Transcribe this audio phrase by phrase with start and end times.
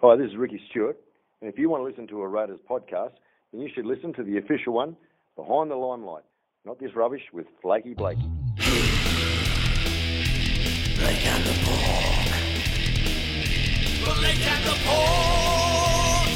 [0.00, 0.96] Hi, this is Ricky Stewart.
[1.40, 3.14] And if you want to listen to a Raiders podcast,
[3.50, 4.96] then you should listen to the official one,
[5.34, 6.22] Behind the Limelight.
[6.64, 8.30] Not this rubbish with Flaky Blakey.
[8.54, 8.86] Blake
[11.26, 12.28] and the Pork.
[14.04, 16.30] Blake and the Pork.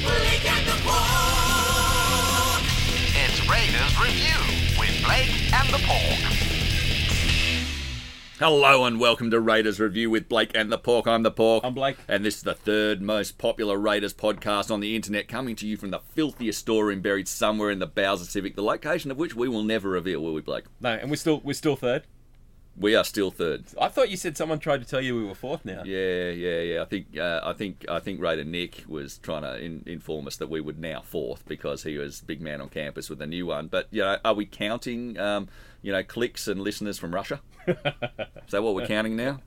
[0.00, 2.64] Blake and the Pork.
[3.12, 4.40] It's Raiders Review
[4.80, 6.39] with Blake and the Pork.
[8.40, 11.06] Hello and welcome to Raiders Review with Blake and the Pork.
[11.06, 11.62] I'm the Pork.
[11.62, 11.98] I'm Blake.
[12.08, 15.76] And this is the third most popular Raiders podcast on the internet, coming to you
[15.76, 19.34] from the filthiest storeroom buried somewhere in the bowels of Civic, the location of which
[19.34, 20.64] we will never reveal, will we, Blake?
[20.80, 22.04] No, and we're still we're still third.
[22.78, 23.64] We are still third.
[23.78, 25.82] I thought you said someone tried to tell you we were fourth now.
[25.84, 26.82] Yeah, yeah, yeah.
[26.82, 30.36] I think, uh, I think, I think Raider Nick was trying to in, inform us
[30.36, 33.44] that we would now fourth because he was big man on campus with a new
[33.44, 33.66] one.
[33.66, 35.48] But you know, are we counting, um,
[35.82, 37.40] you know, clicks and listeners from Russia?
[37.66, 37.76] Is
[38.50, 39.40] that what we're counting now?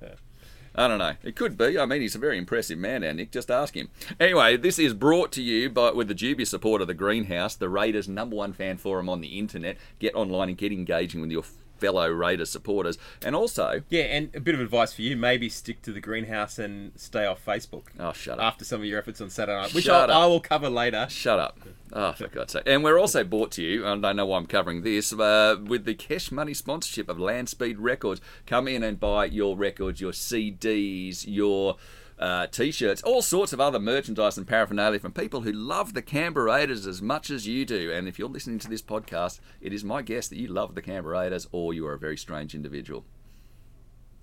[0.76, 1.14] I don't know.
[1.24, 1.78] It could be.
[1.78, 3.32] I mean, he's a very impressive man, now, Nick.
[3.32, 3.90] Just ask him.
[4.20, 7.70] Anyway, this is brought to you by with the dubious support of the Greenhouse, the
[7.70, 9.78] Raiders' number one fan forum on the internet.
[10.00, 11.44] Get online and get engaging with your
[11.84, 15.82] fellow Raider supporters, and also, Yeah, and a bit of advice for you: maybe stick
[15.82, 18.46] to the greenhouse and stay off Facebook oh, shut up.
[18.46, 20.10] after some of your efforts on Saturday night, which I'll.
[20.10, 21.08] I will cover later.
[21.10, 21.60] Shut up.
[21.92, 22.64] Oh, for God's sake.
[22.66, 25.58] And we're also brought to you, and I don't know why I'm covering this, uh,
[25.62, 28.22] with the cash money sponsorship of Landspeed Records.
[28.48, 31.76] Come in and buy your records, your CDs, your
[32.24, 36.46] uh, t-shirts, all sorts of other merchandise and paraphernalia from people who love the Canberra
[36.46, 37.92] Raiders as much as you do.
[37.92, 40.82] And if you're listening to this podcast, it is my guess that you love the
[40.82, 43.04] Canberra Raiders or you are a very strange individual.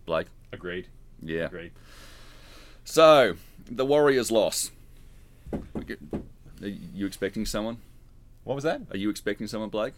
[0.06, 0.28] Blake?
[0.50, 0.86] Agreed.
[1.22, 1.44] Yeah.
[1.44, 1.72] Agreed.
[2.84, 3.34] So,
[3.70, 4.70] the Warriors loss.
[5.52, 7.76] Are you expecting someone?
[8.44, 8.80] What was that?
[8.90, 9.92] Are you expecting someone, Blake?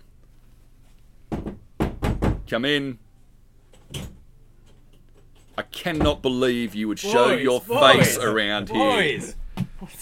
[2.48, 2.98] Come in.
[5.56, 8.78] I cannot believe you would show Boys, your boys, face around here.
[8.78, 9.36] Boys,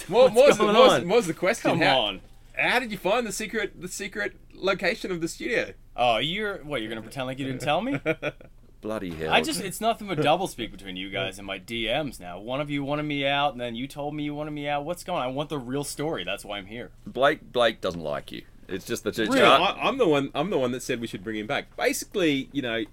[0.08, 1.08] What, what was, going what on?
[1.08, 1.70] what was the question?
[1.70, 2.20] come how, on.
[2.56, 5.72] How did you find the secret the secret location of the studio?
[5.96, 6.80] Oh, you're what?
[6.80, 7.98] You're gonna pretend like you didn't tell me?
[8.80, 9.30] Bloody hell.
[9.30, 12.38] I just—it's nothing but doublespeak between you guys and my DMs now.
[12.38, 14.86] One of you wanted me out, and then you told me you wanted me out.
[14.86, 15.28] What's going on?
[15.28, 16.24] I want the real story.
[16.24, 16.90] That's why I'm here.
[17.06, 18.42] Blake Blake doesn't like you.
[18.68, 20.30] It's just that Really, I, I'm the one.
[20.34, 21.76] I'm the one that said we should bring him back.
[21.76, 22.84] Basically, you know,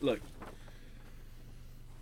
[0.00, 0.20] look,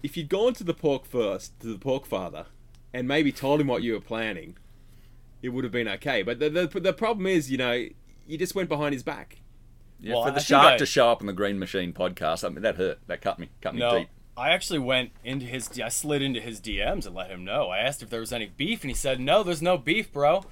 [0.03, 2.47] if you'd gone to the pork first, to the pork father,
[2.93, 4.57] and maybe told him what you were planning,
[5.43, 6.23] it would have been okay.
[6.23, 7.87] But the the, the problem is, you know,
[8.27, 9.39] you just went behind his back.
[10.01, 12.45] yeah, Well, for the think shark I- to show up on the Green Machine podcast,
[12.45, 12.99] I mean that hurt.
[13.07, 13.49] That cut me.
[13.61, 14.09] Cut me No, deep.
[14.37, 15.69] I actually went into his.
[15.81, 17.69] I slid into his DMs and let him know.
[17.69, 20.45] I asked if there was any beef, and he said, "No, there's no beef, bro."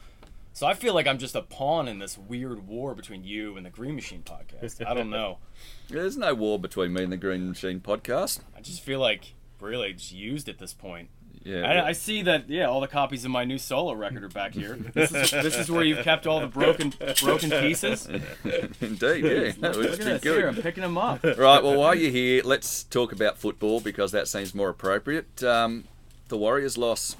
[0.53, 3.65] So I feel like I'm just a pawn in this weird war between you and
[3.65, 4.85] the Green Machine podcast.
[4.85, 5.39] I don't know.
[5.89, 8.41] There's no war between me and the Green Machine podcast.
[8.57, 11.09] I just feel like really just used at this point.
[11.45, 11.63] Yeah.
[11.63, 12.51] I, I see that.
[12.51, 14.75] Yeah, all the copies of my new solo record are back here.
[14.77, 16.93] This is this is where you've kept all the broken
[17.23, 18.07] broken pieces.
[18.81, 19.53] Indeed, yeah.
[19.61, 20.23] That was Look at pretty this.
[20.23, 20.39] good.
[20.39, 21.23] Here, I'm picking them up.
[21.25, 25.43] Right, well, while you're here, let's talk about football because that seems more appropriate.
[25.43, 25.85] Um,
[26.29, 27.17] the Warriors loss.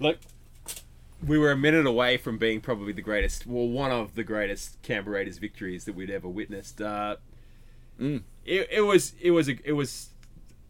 [0.00, 0.18] Look,
[1.24, 4.82] we were a minute away from being probably the greatest, well, one of the greatest
[4.82, 6.80] Canberra Raiders victories that we'd ever witnessed.
[6.82, 7.16] Uh,
[8.00, 8.22] Mm.
[8.44, 10.08] it, it was it was a, it was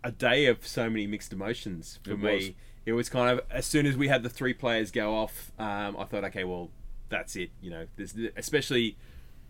[0.05, 2.35] a day of so many mixed emotions for It me.
[2.37, 2.51] was.
[2.87, 5.97] It was kind of as soon as we had the three players go off, um,
[5.99, 6.71] I thought, okay, well,
[7.09, 7.51] that's it.
[7.63, 8.97] You know, this, especially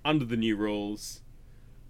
[0.04, 1.20] under the new rules,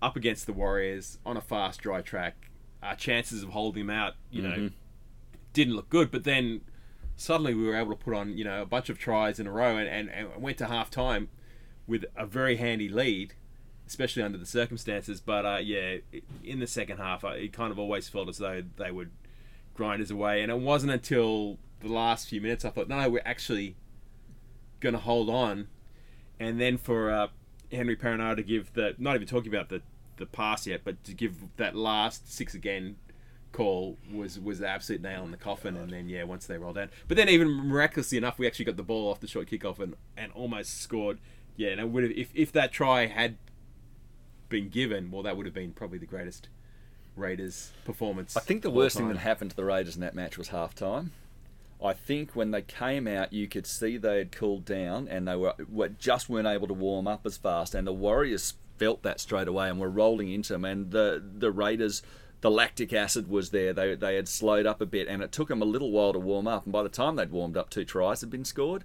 [0.01, 2.51] up against the Warriors on a fast dry track,
[2.83, 4.73] our chances of holding them out, you know, Mhm.
[5.53, 6.11] didn't look good.
[6.11, 6.63] But then
[7.17, 9.51] suddenly we were able to put on you know a bunch of tries in a
[9.53, 11.29] row and, and, and went to half time
[11.87, 13.35] with a very handy lead
[13.87, 15.97] especially under the circumstances but uh, yeah
[16.43, 19.11] in the second half it kind of always felt as though they would
[19.75, 23.23] grind us away and it wasn't until the last few minutes I thought no we're
[23.25, 23.77] actually
[24.85, 25.69] going to hold on.
[26.39, 27.29] And then for uh,
[27.73, 29.83] Henry Perenara to give the not even talking about the
[30.17, 32.95] the pass yet but to give that last six again
[33.51, 36.79] call was was the absolute nail in the coffin and then yeah once they rolled
[36.79, 39.81] out but then even miraculously enough we actually got the ball off the short kickoff
[39.81, 41.19] and, and almost scored.
[41.57, 43.37] Yeah and it would have if, if that try had
[44.55, 46.49] been given well that would have been probably the greatest
[47.17, 50.39] Raiders performance I think the worst thing that happened to the Raiders in that match
[50.39, 51.13] was half time.
[51.83, 55.37] I think when they came out, you could see they had cooled down and they
[55.37, 57.75] were, were just weren't able to warm up as fast.
[57.75, 60.65] And the Warriors felt that straight away and were rolling into them.
[60.65, 62.03] And the the Raiders,
[62.41, 63.73] the lactic acid was there.
[63.73, 66.19] They they had slowed up a bit, and it took them a little while to
[66.19, 66.65] warm up.
[66.65, 68.85] And by the time they'd warmed up, two tries had been scored.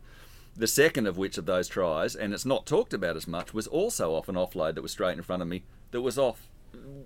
[0.56, 3.68] The second of which of those tries, and it's not talked about as much, was
[3.68, 5.64] also off an offload that was straight in front of me.
[5.92, 6.48] That was off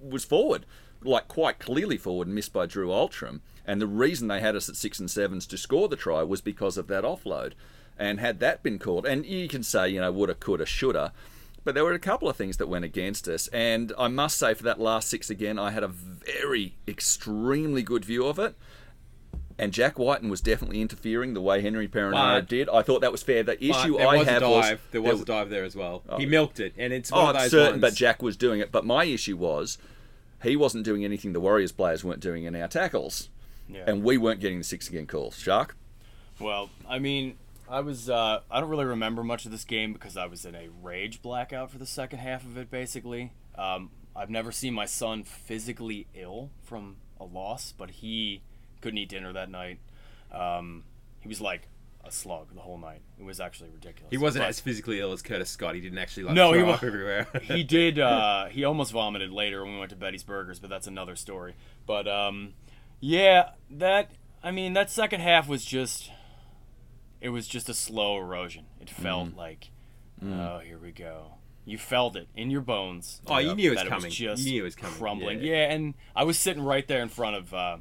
[0.01, 0.65] was forward,
[1.03, 3.41] like quite clearly forward, and missed by Drew Oultram.
[3.65, 6.41] And the reason they had us at six and sevens to score the try was
[6.41, 7.53] because of that offload.
[7.97, 11.13] And had that been called, and you can say, you know, woulda, coulda, shoulda,
[11.63, 13.47] but there were a couple of things that went against us.
[13.49, 18.03] And I must say, for that last six again, I had a very, extremely good
[18.03, 18.55] view of it.
[19.59, 22.69] And Jack Wighton was definitely interfering the way Henry Perenara But- did.
[22.69, 23.43] I thought that was fair.
[23.43, 24.81] The issue there I was have a was dive.
[24.91, 26.01] there was there- a dive there as well.
[26.17, 27.81] He milked it, and it's one Oh, of those certain, ones.
[27.81, 28.71] but Jack was doing it.
[28.71, 29.77] But my issue was
[30.43, 33.29] he wasn't doing anything the Warriors players weren't doing in our tackles,
[33.69, 33.83] Yeah.
[33.87, 35.37] and we weren't getting the six again calls.
[35.39, 35.77] Shark.
[36.39, 37.37] Well, I mean,
[37.69, 40.55] I was uh, I don't really remember much of this game because I was in
[40.55, 42.71] a rage blackout for the second half of it.
[42.71, 48.41] Basically, um, I've never seen my son physically ill from a loss, but he
[48.83, 49.79] couldn't eat dinner that night.
[50.31, 50.83] Um,
[51.21, 51.67] he was like
[52.05, 53.01] a slug the whole night.
[53.17, 54.11] It was actually ridiculous.
[54.11, 55.73] he wasn't But- as physically ill as Curtis Scott.
[55.75, 57.27] He didn't actually like No, throw he wa- up everywhere.
[57.43, 57.97] he did.
[57.99, 61.55] Uh, he almost vomited later when we went to Betty's Burgers, but that's another story.
[61.85, 62.53] But um,
[62.99, 64.11] yeah, that
[64.43, 66.11] I mean that second half was just.
[67.21, 68.65] It was just a slow erosion.
[68.81, 69.37] It felt Mm.
[69.37, 69.71] like,
[70.21, 71.35] oh, here we go.
[71.65, 73.21] You felt it in your bones.
[73.27, 74.11] Oh, you knew it was coming.
[74.11, 75.39] You just knew it was coming, Crumbling.
[75.39, 75.53] yeah.
[75.67, 75.71] Yeah.
[75.73, 77.77] and I was sitting right there in front of uh,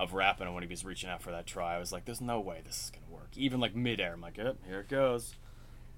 [0.00, 1.76] of Rapana when he was reaching out for that try.
[1.76, 4.36] I was like, "There's no way this is gonna work." Even like midair, I'm like,
[4.38, 5.34] "Yep, here it goes."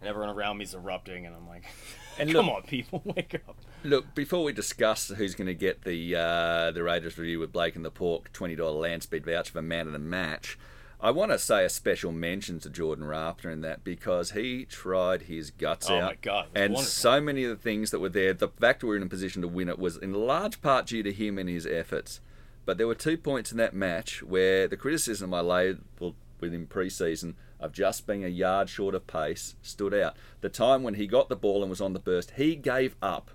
[0.00, 1.64] And everyone around me's erupting, and I'm like,
[2.18, 5.82] And "Come look- on, people, wake up!" Look, before we discuss who's going to get
[5.82, 9.52] the uh, the Raiders review with Blake and the Pork twenty dollar land speed voucher
[9.52, 10.58] for man of the match,
[11.00, 15.22] I want to say a special mention to Jordan Rapana in that because he tried
[15.22, 16.02] his guts Oh out.
[16.04, 16.84] my God, and wonderful.
[16.92, 19.42] so many of the things that were there, the fact we were in a position
[19.42, 22.20] to win it was in large part due to him and his efforts.
[22.64, 26.66] But there were two points in that match where the criticism I laid with him
[26.66, 30.16] pre-season of just being a yard short of pace stood out.
[30.40, 33.30] The time when he got the ball and was on the burst, he gave up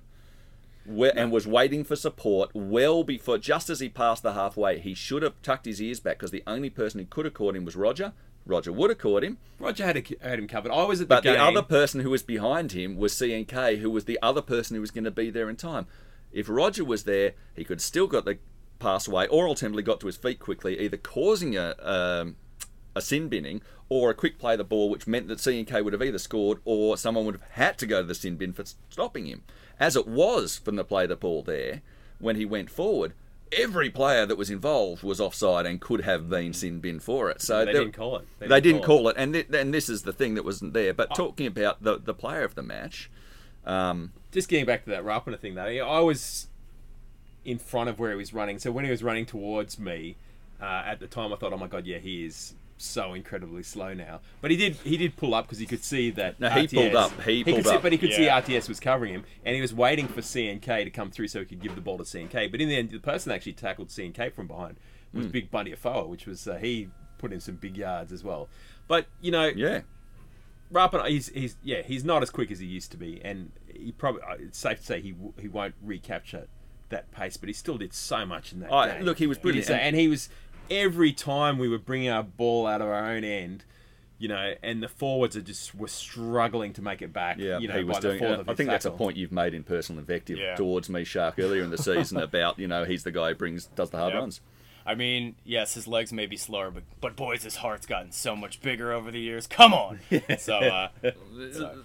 [0.85, 4.79] and was waiting for support well before, just as he passed the halfway.
[4.79, 7.55] He should have tucked his ears back because the only person who could have caught
[7.55, 8.13] him was Roger.
[8.45, 10.71] Roger would have caught him, Roger had, a, had him covered.
[10.71, 11.33] I was at the but game.
[11.33, 14.81] the other person who was behind him was CNK, who was the other person who
[14.81, 15.85] was going to be there in time.
[16.31, 18.37] If Roger was there, he could still got the
[18.79, 22.35] pass away, or alternatively got to his feet quickly, either causing a um,
[22.95, 25.93] a sin binning or a quick play of the ball, which meant that CNK would
[25.93, 28.63] have either scored or someone would have had to go to the sin bin for
[28.89, 29.43] stopping him.
[29.79, 31.81] As it was from the play of the ball there,
[32.19, 33.13] when he went forward,
[33.51, 37.41] every player that was involved was offside and could have been sin bin for it.
[37.41, 38.27] So They there- didn't call it.
[38.39, 40.93] They, didn't call it, and th- and this is the thing that wasn't there.
[40.93, 43.09] But talking about the the player of the match,
[43.65, 46.47] um, Just getting back to that Rapana thing, though, I was
[47.47, 48.59] in front of where he was running.
[48.59, 50.17] So when he was running towards me,
[50.61, 53.93] uh, at the time, I thought, "Oh my god, yeah, he is so incredibly slow
[53.93, 56.39] now." But he did he did pull up because he could see that.
[56.39, 57.21] No, he RTS pulled up.
[57.21, 57.81] He could pulled see, up.
[57.81, 58.41] but he could Yeah.
[58.41, 61.39] see RTS was covering him, and he was waiting for CNK to come through so
[61.39, 62.51] he could give the ball to CNK.
[62.51, 64.75] But in the end, the person that actually tackled CNK from behind
[65.13, 65.31] was Hmm.
[65.31, 68.49] Big Bunty Afoa, which was uh, he put in some big yards as well.
[68.89, 69.81] But you know, yeah,
[70.69, 73.93] Rapin, he's he's yeah, he's not as quick as he used to be, and he
[73.93, 76.47] probably uh, it's safe to say he he won't recapture
[76.89, 79.03] that pace, but he still did so much in that Oh, game.
[79.03, 80.29] look, he was did brilliant, so- and- and he was
[80.69, 83.63] every time we were bringing our ball out of our own end.
[84.19, 87.37] You know, and the forwards are just were struggling to make it back.
[87.37, 88.17] yeah, you know, he was by doing.
[88.19, 88.45] fourth it.
[88.47, 90.55] I his think that's a point you've made in personal invective Yeah.
[90.55, 93.65] towards me, Shark, earlier in the season about you know he's the guy who brings
[93.67, 94.19] does the hard Yep.
[94.19, 94.41] runs.
[94.87, 98.37] I mean, yes, his legs may be slower, but but boys, his heart's gotten so
[98.37, 99.45] much bigger over the years.
[99.45, 99.99] Come on.
[100.39, 100.89] So uh,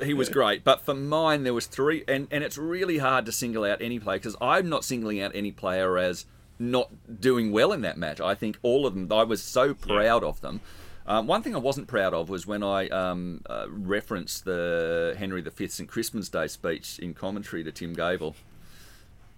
[0.02, 0.62] he was great.
[0.62, 3.98] But for mine, there was three, and, and it's really hard to single out any
[3.98, 6.26] player because I'm not singling out any player as
[6.58, 6.90] not
[7.20, 8.20] doing well in that match.
[8.20, 9.12] I think all of them.
[9.12, 10.60] I was so proud of them.
[11.06, 15.42] Um, one thing I wasn't proud of was when I um, uh, referenced the Henry
[15.42, 18.36] V St Christmas Day speech in commentary to Tim Gavel,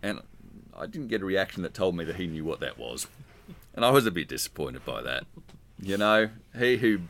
[0.02, 0.20] and
[0.76, 3.06] I didn't get a reaction that told me that he knew what that was,
[3.74, 5.24] and I was a bit disappointed by that.
[5.80, 7.00] You know, he who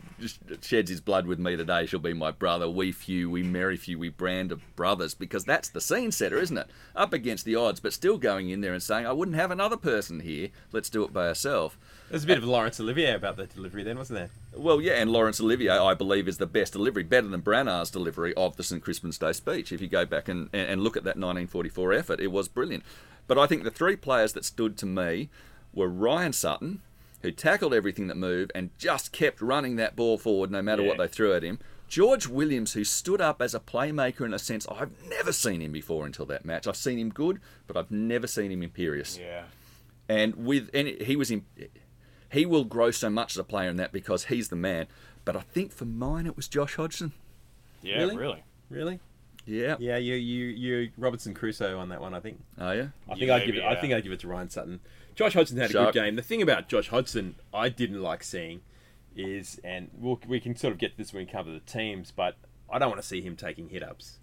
[0.61, 2.69] sheds his blood with me today shall be my brother.
[2.69, 5.13] We few, we merry few, we brand of brothers.
[5.13, 6.67] Because that's the scene setter, isn't it?
[6.95, 9.77] Up against the odds, but still going in there and saying, I wouldn't have another
[9.77, 10.49] person here.
[10.71, 11.75] Let's do it by ourselves.
[12.09, 14.29] There's a bit of Laurence Olivier about the delivery then, wasn't there?
[14.59, 18.33] Well, yeah, and Laurence Olivier, I believe, is the best delivery, better than Branagh's delivery
[18.33, 18.81] of the St.
[18.81, 19.71] Crispin's Day speech.
[19.71, 22.83] If you go back and, and and look at that 1944 effort, it was brilliant.
[23.27, 25.29] But I think the three players that stood to me
[25.75, 26.81] were Ryan Sutton,
[27.21, 30.97] who tackled everything that moved and just kept running that ball forward no matter what
[30.97, 31.59] they threw at him.
[31.87, 35.71] George Williams, who stood up as a playmaker in a sense I've never seen him
[35.71, 36.65] before until that match.
[36.67, 39.43] I've seen him good, but I've never seen him imperious yeah,
[40.09, 41.45] and with and he was in
[42.31, 44.87] he will grow so much as a player in that because he's the man
[45.23, 47.11] but i think for mine it was josh hodgson
[47.81, 48.17] yeah, Really?
[48.17, 48.43] really.
[48.69, 48.99] Really?
[49.45, 49.75] Yeah.
[49.79, 52.13] Yeah, you you you Robinson Crusoe on that one.
[52.13, 52.39] I think.
[52.57, 52.87] Oh yeah.
[53.07, 53.63] I think Yeah, I'd give it.
[53.63, 54.79] maybe, I think I'd give it to Ryan Sutton.
[55.15, 56.15] Josh Hodgson had a good game.
[56.15, 58.61] The thing about Josh Hodgson, I didn't like seeing,
[59.15, 62.11] is and we'll, we can sort of get to this when we cover the teams,
[62.11, 62.35] but
[62.69, 64.19] I don't want to see him taking hit ups.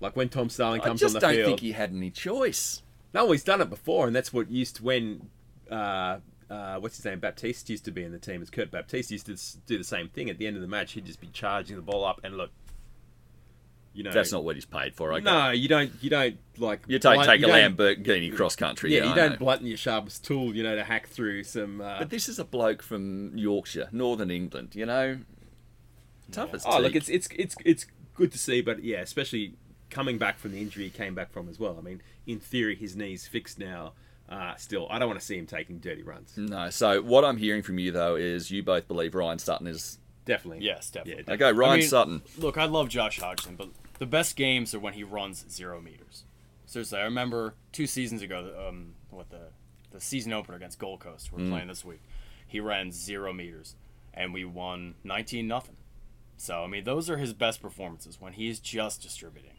[0.00, 1.90] Like when Tom Starling comes just on the field, I just don't think he had
[1.90, 2.82] any choice.
[3.14, 5.30] No, he's done it before, and that's what used to when.
[5.70, 7.18] Uh, uh, what's his name?
[7.18, 10.08] Baptiste used to be in the team as Kurt Baptiste used to do the same
[10.08, 10.30] thing.
[10.30, 12.50] At the end of the match, he'd just be charging the ball up and look.
[13.96, 15.10] You know, That's not what he's paid for.
[15.14, 15.24] Okay.
[15.24, 15.90] No, you don't.
[16.02, 16.82] You don't like.
[16.86, 18.92] You take blunt- take you a don't- Lamborghini cross country.
[18.92, 19.36] Yeah, Yeah, you I don't know.
[19.38, 21.80] blunt your sharpest tool, you know, to hack through some.
[21.80, 22.00] Uh...
[22.00, 24.74] But this is a bloke from Yorkshire, Northern England.
[24.74, 25.18] You know,
[26.30, 29.54] tough as oh, look, it's it's it's it's good to see, but yeah, especially
[29.88, 31.76] coming back from the injury he came back from as well.
[31.78, 33.94] I mean, in theory, his knee's fixed now.
[34.28, 36.34] Uh, still, I don't want to see him taking dirty runs.
[36.36, 36.68] no.
[36.68, 40.64] So what I'm hearing from you though is you both believe Ryan Sutton is Definitely.
[40.64, 41.24] Yes, definitely.
[41.28, 41.52] Yeah, okay.
[41.52, 42.22] Ryan I mean, Sutton.
[42.36, 46.24] Look, I love Josh Hodgson, but the best games are when he runs zero meters.
[46.66, 49.48] Seriously, I remember two seasons ago, um, what the
[49.92, 51.32] the season opener against Gold Coast.
[51.32, 52.02] We're playing this week.
[52.46, 53.76] He ran zero meters,
[54.12, 55.76] and we won nineteen nothing.
[56.36, 59.52] So I mean, those are his best performances when he's just distributing.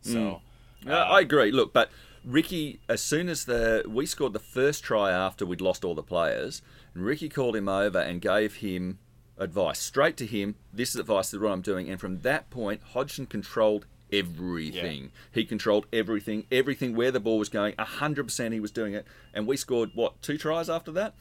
[0.00, 0.40] So
[0.86, 1.52] Uh, I agree.
[1.52, 1.90] Look, but
[2.24, 6.02] Ricky, as soon as the we scored the first try after we'd lost all the
[6.02, 6.62] players,
[6.94, 8.98] and Ricky called him over and gave him
[9.38, 10.56] advice straight to him.
[10.72, 11.26] This is advice.
[11.28, 11.88] This is what I'm doing.
[11.90, 15.10] And from that point, Hodgson controlled everything.
[15.32, 16.44] He controlled everything.
[16.52, 17.74] Everything where the ball was going.
[17.78, 19.06] hundred percent, he was doing it.
[19.34, 21.14] And we scored what two tries after that,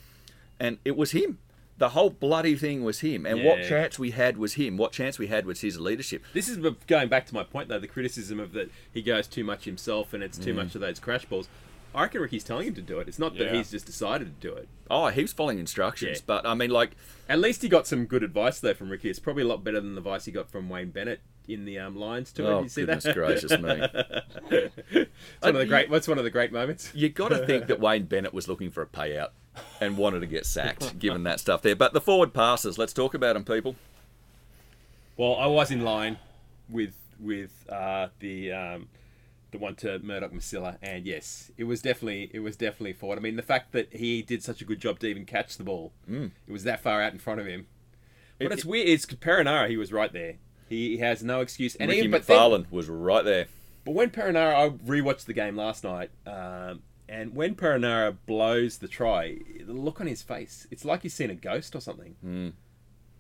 [0.60, 1.40] and it was him.
[1.78, 3.26] The whole bloody thing was him.
[3.26, 4.78] And what chance we had was him.
[4.78, 6.22] What chance we had was his leadership.
[6.32, 9.44] This is going back to my point though, the criticism of that he goes too
[9.44, 10.44] much himself and it's Mm.
[10.44, 11.48] too much of those crash balls.
[11.94, 13.08] I reckon Ricky's telling him to do it.
[13.08, 13.54] It's not that Yeah.
[13.56, 14.70] he's just decided to do it.
[14.90, 16.18] Oh, he was following instructions.
[16.20, 16.24] Yeah.
[16.26, 16.92] But I mean, like.
[17.28, 19.10] At least he got some good advice though from Ricky.
[19.10, 21.80] It's probably a lot better than the advice he got from Wayne Bennett in the
[21.80, 22.48] um, Lions tour.
[22.52, 23.16] Oh, Did you see goodness that?
[23.16, 23.82] gracious me.
[24.92, 25.10] It's
[25.42, 25.90] one of the great.
[25.90, 26.92] What's one of the great moments?
[26.94, 29.30] You got to think that Wayne Bennett was looking for a payout
[29.80, 31.76] and wanted to get sacked, given that stuff there.
[31.76, 33.76] But the forward passes, let's talk about them, people.
[35.18, 36.18] Well, I was in line
[36.70, 38.88] with with uh, the um,
[39.52, 43.20] the one to Murdoch Masila, and yes, it was definitely it was definitely forward.
[43.20, 45.64] I mean, the fact that he did such a good job to even catch the
[45.64, 46.32] ball, mm.
[46.48, 47.68] it was that far out in front of him.
[48.40, 48.88] But It- it's weird.
[48.88, 49.70] It's Perenara.
[49.70, 50.36] He was right there.
[50.70, 51.76] He has no excuse.
[51.76, 53.48] And Ricky even, but then- McFarlane was right there.
[53.84, 58.88] But when Perenara, I rewatched the game last night, um, and when Perenara blows the
[58.88, 62.16] try, the look on his face, it's like he's seen a ghost or something.
[62.26, 62.54] Mm.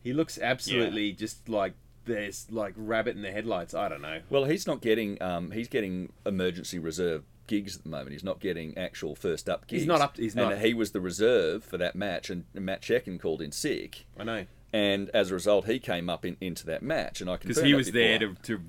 [0.04, 1.74] He looks absolutely just like
[2.06, 3.74] there's like rabbit in the headlights.
[3.74, 4.22] I don't know.
[4.30, 5.22] Well, he's not getting.
[5.22, 8.12] Um, he's getting emergency reserve gigs at the moment.
[8.12, 9.82] He's not getting actual first up gigs.
[9.82, 12.82] He's not up- he's and not- he was the reserve for that match, and Matt
[12.82, 16.66] Cecchin called in sick, I know and as a result, he came up in, into
[16.68, 17.22] that match.
[17.22, 17.50] And I can.
[17.50, 18.62] because he was there to, to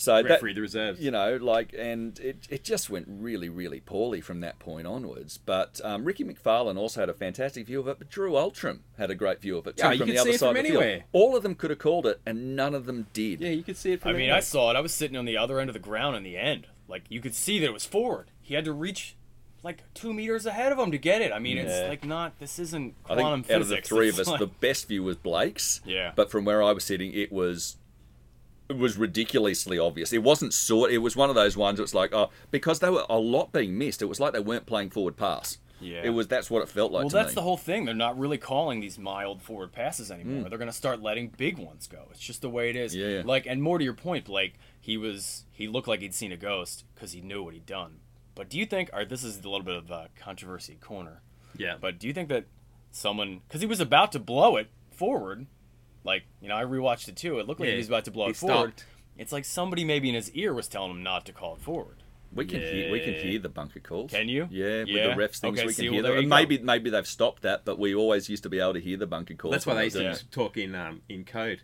[0.00, 1.00] so that, referee the reserves.
[1.00, 5.38] you know, like, and it, it just went really, really poorly from that point onwards.
[5.38, 9.10] But um, Ricky McFarlane also had a fantastic view of it, but Drew Oultram had
[9.10, 10.46] a great view of it too Yeah, you from could the other see it side
[10.48, 10.82] from of the field.
[10.82, 11.04] anywhere.
[11.12, 13.40] All of them could have called it, and none of them did.
[13.40, 14.00] yeah, you could see it.
[14.00, 14.36] From I mean, anywhere.
[14.38, 14.76] I saw it.
[14.76, 16.66] I was sitting on the other end of the ground in the end.
[16.88, 18.30] Like you could see that it was forward.
[18.40, 19.16] He had to reach
[19.62, 21.32] like two meters ahead of him to get it.
[21.32, 21.64] I mean, Yeah.
[21.64, 22.38] it's like not.
[22.38, 24.88] This isn't I quantum think out of the three It's of us, like- the best
[24.88, 25.82] view was Blake's.
[25.84, 26.12] Yeah.
[26.16, 27.89] But from where I was sitting, it was it
[28.78, 30.12] was ridiculously obvious.
[30.12, 30.90] It wasn't sort.
[30.90, 31.80] It was one of those ones.
[31.80, 34.02] It's like oh, because they were a lot being missed.
[34.02, 35.58] It was like they weren't playing forward pass.
[35.82, 36.02] Yeah.
[36.04, 36.28] It was.
[36.28, 37.04] That's what it felt like.
[37.04, 37.34] well, to that's me.
[37.36, 37.86] the whole thing.
[37.86, 40.14] They're not really calling these mild forward passes Mm.
[40.14, 40.48] anymore.
[40.50, 42.08] They're going to start letting big ones go.
[42.10, 42.94] It's just the way it is.
[42.94, 43.22] Yeah, yeah.
[43.24, 46.36] Like, and more to your point, Blake, he was he looked like he'd seen a
[46.36, 48.00] ghost because he knew what he'd done.
[48.34, 51.22] But do you think, or this is a little bit of a controversy corner,
[51.56, 52.44] yeah, but do you think that
[52.90, 55.46] someone, because he was about to blow it forward,
[56.04, 57.38] like you know, I rewatched it too.
[57.38, 58.72] It looked like Yeah, he was about to blow it forward.
[58.78, 58.84] stopped.
[59.18, 61.96] It's like somebody maybe in his ear was telling him not to call it forward.
[62.32, 62.92] We can hear.
[62.92, 64.12] We can hear the bunker calls.
[64.12, 64.46] Can you?
[64.50, 65.08] Yeah, Yeah.
[65.08, 66.16] with the refs things Okay, we can well, hear there them.
[66.18, 66.36] you And go.
[66.36, 69.06] maybe maybe they've stopped that, but we always used to be able to hear the
[69.06, 69.52] bunker calls.
[69.52, 70.14] that's why they I used to there.
[70.30, 71.62] talk in um, in code.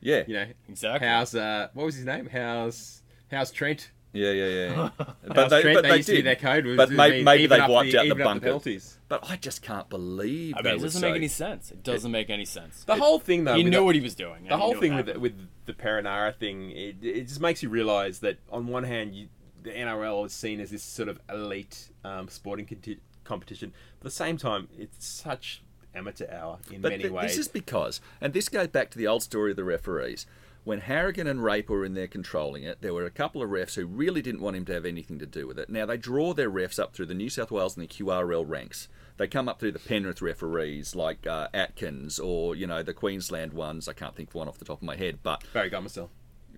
[0.00, 0.22] Yeah.
[0.28, 1.08] You know, Exactly.
[1.08, 2.28] how's uh, what was his name?
[2.32, 3.90] How's how's Trent?
[4.16, 4.88] Yeah, yeah, yeah.
[5.26, 6.26] But they, but they they used to be did.
[6.26, 6.64] their code.
[6.66, 8.40] Was but to maybe, maybe they've wiped the, out the bunker.
[8.46, 8.98] penalties.
[9.08, 11.70] But I just can't believe I mean, it doesn't make any sense.
[11.70, 12.84] It doesn't make any sense.
[12.84, 14.46] The whole thing, though, he knew what he was doing.
[14.48, 15.34] the whole thing with with
[15.66, 19.28] the Perenara thing, it, it just makes you realise that on one hand, you,
[19.62, 23.72] the NRL is seen as this sort of elite um, sporting conti- competition.
[23.98, 25.62] But at the same time, it's such
[25.94, 27.30] amateur hour in But many th- ways.
[27.30, 30.26] this is because, and this goes back to the old story of the referees.
[30.66, 33.76] When Harrigan and Rape were in there controlling it, there were a couple of refs
[33.76, 35.70] who really didn't want him to have anything to do with it.
[35.70, 38.88] Now, they draw their refs up through the New South Wales and the QRL ranks.
[39.16, 43.52] They come up through the Penrith referees like uh, Atkins or, you know, the Queensland
[43.52, 43.86] ones.
[43.86, 46.08] I can't think of one off the top of my head, but Barry Gomersall.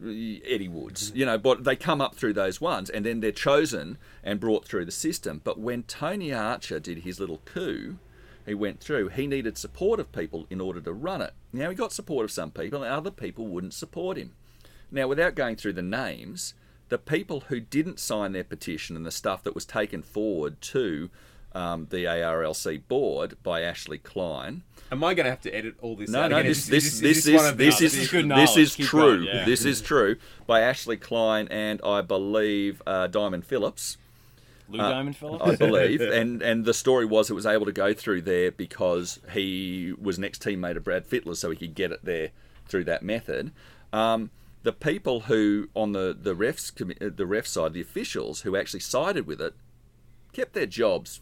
[0.01, 3.99] Eddie Woods, you know, but they come up through those ones and then they're chosen
[4.25, 5.43] and brought through the system.
[5.45, 7.99] But when Tony Archer did his little coup,
[8.49, 11.35] he went through, he needed support of people in order to run it.
[11.53, 14.33] Now, he got support of some people, and other people wouldn't support him.
[14.91, 16.55] Now, without going through the names,
[16.89, 21.11] the people who didn't sign their petition and the stuff that was taken forward to
[21.53, 24.63] um, the ARLC board by Ashley Klein.
[24.91, 26.09] Am I going to have to edit all this?
[26.11, 26.51] No, out no, again?
[26.51, 29.01] this Is- this is this one is this this is is this is Keep true.
[29.01, 29.45] going, yeah.
[29.45, 33.99] This is true by Ashley Klein and I believe uh, Diamond Phillips.
[34.69, 35.45] Lou Uh, Diamond Phillips.
[35.45, 39.21] I believe, and and the story was it was able to go through there because
[39.33, 42.31] he was next teammate of Brad Fittler, so he could get it there
[42.67, 43.53] through that method.
[43.93, 44.31] Um,
[44.63, 48.81] the people who on the the refs uh, the ref side, the officials who actually
[48.81, 49.55] sided with it,
[50.33, 51.21] kept their jobs,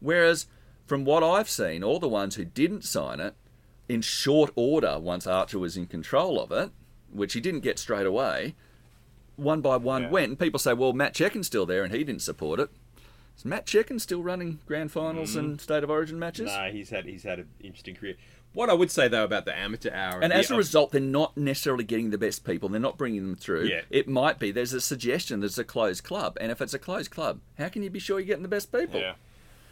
[0.00, 0.46] whereas
[0.86, 3.34] from what I've seen, all the ones who didn't sign it,
[3.88, 6.70] in short order, once Archer was in control of it,
[7.10, 8.54] which he didn't get straight away,
[9.36, 10.10] one by one Yeah.
[10.10, 10.28] went.
[10.30, 12.70] And people say, well, Matt Cecchin's still there and he didn't support it.
[13.36, 15.60] Is Matt Cecchin still running grand finals and mm.
[15.60, 16.46] state of origin matches?
[16.46, 18.14] Nah, he's had he's had an interesting career.
[18.52, 21.36] What I would say though about the amateur hour, And as a result, they're not
[21.36, 22.68] necessarily getting the best people.
[22.68, 23.64] They're not bringing them through.
[23.64, 23.80] Yeah.
[23.90, 27.10] It might be there's a suggestion there's a closed club, and if it's a closed
[27.10, 29.00] club, how can you be sure you're getting the best people?
[29.00, 29.14] yeah.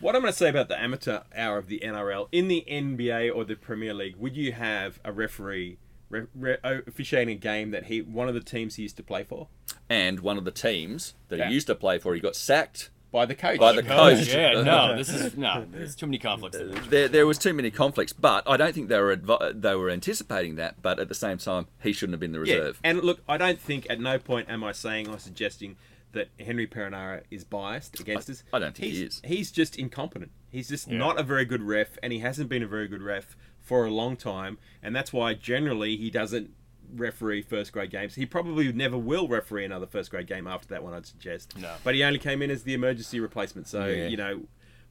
[0.01, 3.33] What I'm going to say about the amateur hour of the NRL in the NBA
[3.33, 5.79] or the Premier League, would you have a referee
[6.13, 9.03] re- re- oh, officiating a game that he one of the teams he used to
[9.03, 9.49] play for
[9.91, 11.49] And one of the teams that Yeah.
[11.49, 12.91] he used to play for, he got sacked.
[13.11, 13.59] by the coach?
[13.59, 14.33] By the oh, coach.
[14.33, 15.67] Yeah, no, this is no.
[15.71, 16.57] There's too many conflicts.
[16.57, 16.69] There.
[16.69, 19.91] There, there was too many conflicts, but I don't think they were advi- they were
[19.91, 20.81] anticipating that.
[20.81, 22.57] But at the same time, he shouldn't have been the reserve.
[22.57, 22.81] Yeah, reserve.
[22.85, 25.77] and look, I don't think at no point am I saying or suggesting
[26.13, 28.45] that Henry Perenara is biased against us.
[28.53, 29.23] I don't think he's, he is.
[29.25, 30.31] He's just incompetent.
[30.51, 30.99] He's just Yeah.
[30.99, 33.91] not a very good ref, and he hasn't been a very good ref for a
[33.91, 36.51] long time, and that's why generally he doesn't
[36.95, 38.17] referee first grade games.
[38.17, 41.57] He probably never will referee another first grade game after that one, I'd suggest.
[41.57, 41.75] No.
[41.85, 44.09] But he only came in as the emergency replacement, so Yeah.
[44.09, 44.43] you know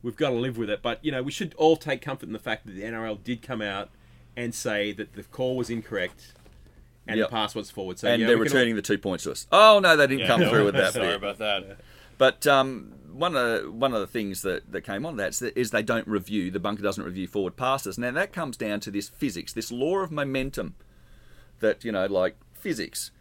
[0.01, 0.81] we've got to live with it.
[0.81, 3.41] But you know we should all take comfort in the fact that the NRL did
[3.41, 3.89] come out
[4.35, 6.33] and say that the call was incorrect.
[7.07, 7.29] And Yep.
[7.29, 9.31] the pass was forward, so and yeah, they're can all- returning the two points to
[9.31, 9.47] us.
[9.51, 11.15] Oh no, they didn't Yeah, come no, through with that Sorry bit.
[11.15, 11.77] about that.
[12.19, 15.71] But um, one of the, one of the things that, that came on that is,
[15.71, 17.97] they don't review the bunker doesn't review forward passes.
[17.97, 20.75] Now that comes down to this physics, this law of momentum.
[21.59, 23.11] That you know, like physics.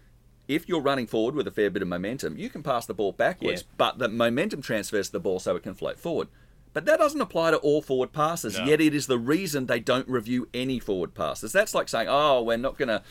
[0.48, 3.12] If you're running forward with a fair bit of momentum, you can pass the ball
[3.12, 3.74] backwards, Yeah.
[3.76, 6.28] but the momentum transfers the ball so it can float forward.
[6.72, 8.58] But that doesn't apply to all forward passes.
[8.58, 8.64] No.
[8.64, 11.52] Yet it is the reason they don't review any forward passes.
[11.52, 13.02] That's like saying, "Oh, we're not going to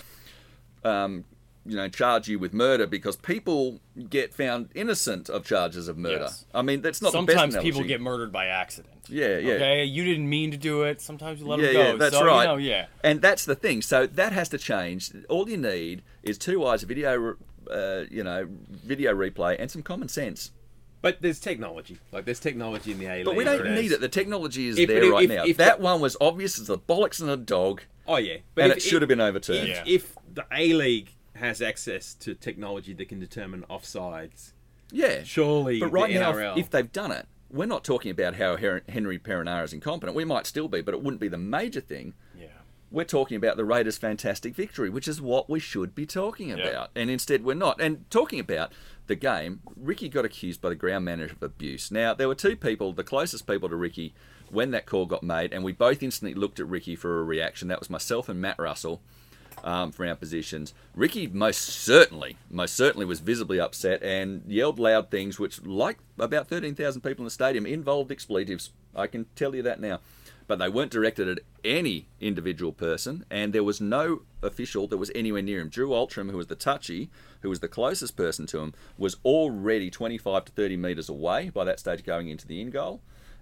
[0.90, 1.26] um,
[1.66, 6.22] you know, charge you with murder because people get found innocent of charges of murder.
[6.22, 6.46] Yes.
[6.54, 8.96] I mean, that's not Sometimes the best people get murdered by accident.
[9.10, 9.54] Yeah, yeah.
[9.54, 11.02] Okay, you didn't mean to do it.
[11.02, 11.82] Sometimes you let yeah, them go.
[11.92, 12.42] yeah, that's so, right.
[12.44, 12.86] You know, yeah.
[13.04, 13.82] And that's the thing.
[13.82, 15.12] So that has to change.
[15.30, 17.36] All you need is two eyes, video,
[17.70, 20.52] uh, you know, video replay, and some common sense.
[21.02, 21.98] But there's technology.
[22.12, 23.26] Like there's technology in the A League.
[23.26, 24.02] But we don't need it.
[24.02, 25.46] The technology is If- there if- right if- now.
[25.46, 28.64] if that the- one was obvious as the bollocks and a dog, Oh yeah, but
[28.64, 29.68] and if- it should have been If, overturned.
[29.68, 29.84] Yeah.
[29.86, 34.52] if the A League has access to technology that can determine offsides,
[34.92, 38.12] Yeah, surely But right the now, NRL, if, if they've done it, we're not talking
[38.12, 40.16] about how Henry Perenara is incompetent.
[40.16, 42.14] We might still be, but it wouldn't be the major thing.
[42.40, 42.48] Yeah.
[42.92, 46.90] We're talking about the Raiders' fantastic victory, which is what we should be talking about.
[46.96, 47.80] And instead, we're not.
[47.82, 48.72] And talking about
[49.08, 51.92] the game, Ricky got accused by the ground manager of abuse.
[51.92, 54.14] Now, there were two people, the closest people to Ricky,
[54.50, 57.68] when that call got made, and we both instantly looked at Ricky for a reaction.
[57.68, 59.02] That was myself and Matt Russell
[59.64, 60.74] um, from our positions.
[60.96, 66.48] Ricky most certainly, most certainly was visibly upset and yelled loud things, which, like about
[66.48, 68.72] 13,000 people in the stadium, involved expletives.
[68.96, 70.00] I can tell you that now.
[70.48, 75.12] But they weren't directed at any individual person, and there was no official that was
[75.14, 75.70] anywhere near him.
[75.70, 79.92] Drew Oultram, who was the touchy, who was the closest person to him, was already
[79.92, 83.02] 25 to 30 metres away by that stage going into the in goal,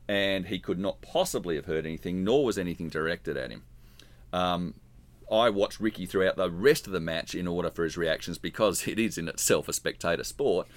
[0.09, 3.63] and he could not possibly have heard anything, nor was anything directed at him.
[5.31, 8.87] I watched Ricky throughout the rest of the match in order for his reactions because
[8.87, 10.67] it is in itself a spectator sport,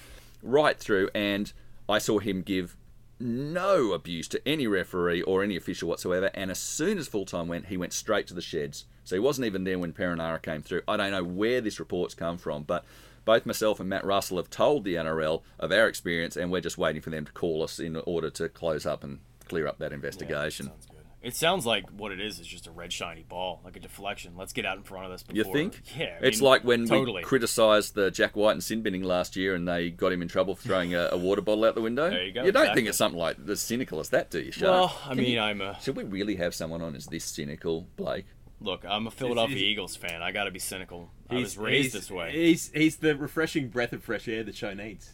[0.42, 1.52] right through, and
[1.88, 2.76] I saw him give
[3.18, 6.30] no abuse to any referee or any official whatsoever.
[6.34, 8.86] And as soon as full time went, he went straight to the sheds.
[9.04, 10.82] So he wasn't even there when Perenara came through.
[10.88, 12.84] I don't know where this report's come from, but
[13.24, 16.78] both myself and Matt Russell have told the NRL of our experience, and we're just
[16.78, 19.92] waiting for them to call us in order to close up and clear up that
[19.92, 20.66] investigation.
[20.66, 20.89] Good.
[21.22, 24.33] It sounds like what it is is just a red shiny ball, like a deflection.
[24.38, 25.83] Let's get out in front of this You think?
[25.94, 26.16] Yeah.
[26.20, 27.20] I it's mean, like when totally.
[27.20, 30.54] we criticised the Jack Wighton sin binning last year, and they got him in trouble
[30.56, 32.09] for throwing a, a water bottle out the window.
[32.09, 32.80] There you go, You don't exactly.
[32.80, 34.70] think it's something like as cynical as that, do you, Shark?
[34.72, 35.78] Well, I Can mean, you- I'm a.
[35.83, 38.24] Should we really have someone on as this cynical, Blake?
[38.62, 40.22] Look, I'm a Philadelphia it's- Eagles fan.
[40.22, 41.11] I got to be cynical.
[41.28, 42.33] I He's was raised this way.
[42.33, 45.11] He's he's the refreshing breath of fresh air the show needs.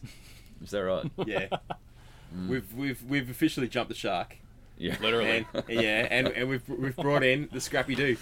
[0.62, 1.10] Is that right?
[1.26, 1.48] Yeah.
[2.48, 4.36] We've we've we've officially jumped the shark.
[4.78, 4.96] Yeah.
[5.00, 5.46] Literally.
[5.54, 8.16] And, yeah, and, and we've we've brought in the Scrappy Doo.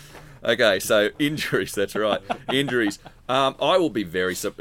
[0.44, 1.72] Okay, so injuries.
[1.72, 2.20] That's right.
[2.52, 2.98] Injuries.
[3.28, 4.34] Um, I will be very.
[4.34, 4.60] sup-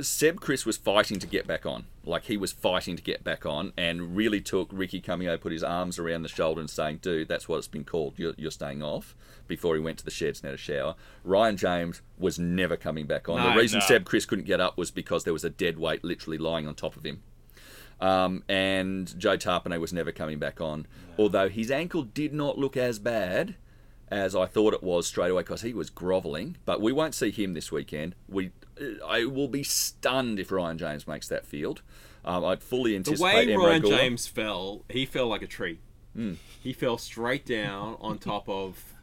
[0.00, 1.84] Seb Kris was fighting to get back on.
[2.04, 5.52] Like he was fighting to get back on, and really took Ricky coming over, put
[5.52, 8.14] his arms around the shoulder, and saying, "Dude, that's what it's been called.
[8.16, 9.14] You're, you're staying off."
[9.46, 13.04] Before he went to the sheds and had a shower, Ryan James was never coming
[13.06, 13.36] back on.
[13.36, 13.84] No, the reason no.
[13.86, 16.74] Seb Kris couldn't get up was because there was a dead weight literally lying on
[16.74, 17.22] top of him.
[18.04, 20.86] Um, and Joe Tapine was never coming back on,
[21.18, 23.54] although his ankle did not look as bad
[24.08, 26.58] as I thought it was straight away because he was grovelling.
[26.66, 28.14] But we won't see him this weekend.
[28.28, 28.50] We,
[29.06, 31.80] I will be stunned if Ryan James makes that field.
[32.26, 35.78] Um, I'd fully The anticipate way Emre Ryan James fell, he fell like a tree.
[36.14, 36.34] Hmm.
[36.60, 38.93] He fell straight down on top of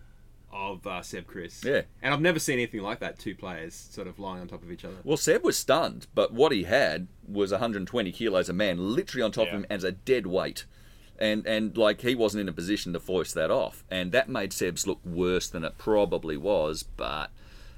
[0.53, 1.63] of uh, Seb Kris.
[1.63, 1.81] Yeah.
[2.01, 3.19] and I've never seen anything like that.
[3.19, 4.97] Two players sort of lying on top of each other.
[5.03, 9.31] Well, Seb was stunned, but what he had was 120 kilos a man, literally on
[9.31, 9.55] top Yeah.
[9.55, 10.65] of him as a dead weight.
[11.19, 14.51] And, and like he wasn't in a position to foist that off, and that made
[14.53, 16.81] Seb's look worse than it probably was.
[16.81, 17.29] But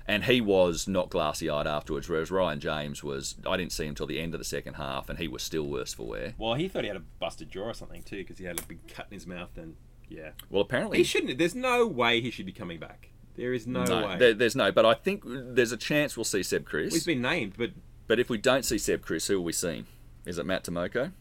[0.07, 3.35] and he was not glassy eyed afterwards, whereas Ryan James was.
[3.45, 5.67] I didn't see him till the end of the second half, and he was still
[5.67, 6.35] worse for wear.
[6.37, 8.63] Well, he thought he had a busted jaw or something too because he had a
[8.63, 9.57] big cut in his mouth.
[9.57, 9.75] And
[10.15, 11.37] yeah, Well, apparently he shouldn't.
[11.37, 13.09] There's no way he should be coming back.
[13.35, 14.17] There is no, no, way.
[14.17, 14.71] there, there's no.
[14.71, 16.93] But I think there's a chance we'll see Seb Kris.
[16.93, 17.71] He's been named, but
[18.07, 19.85] But if we don't see Seb Kris, who will we see?
[20.25, 21.11] Is it Matt Timoko?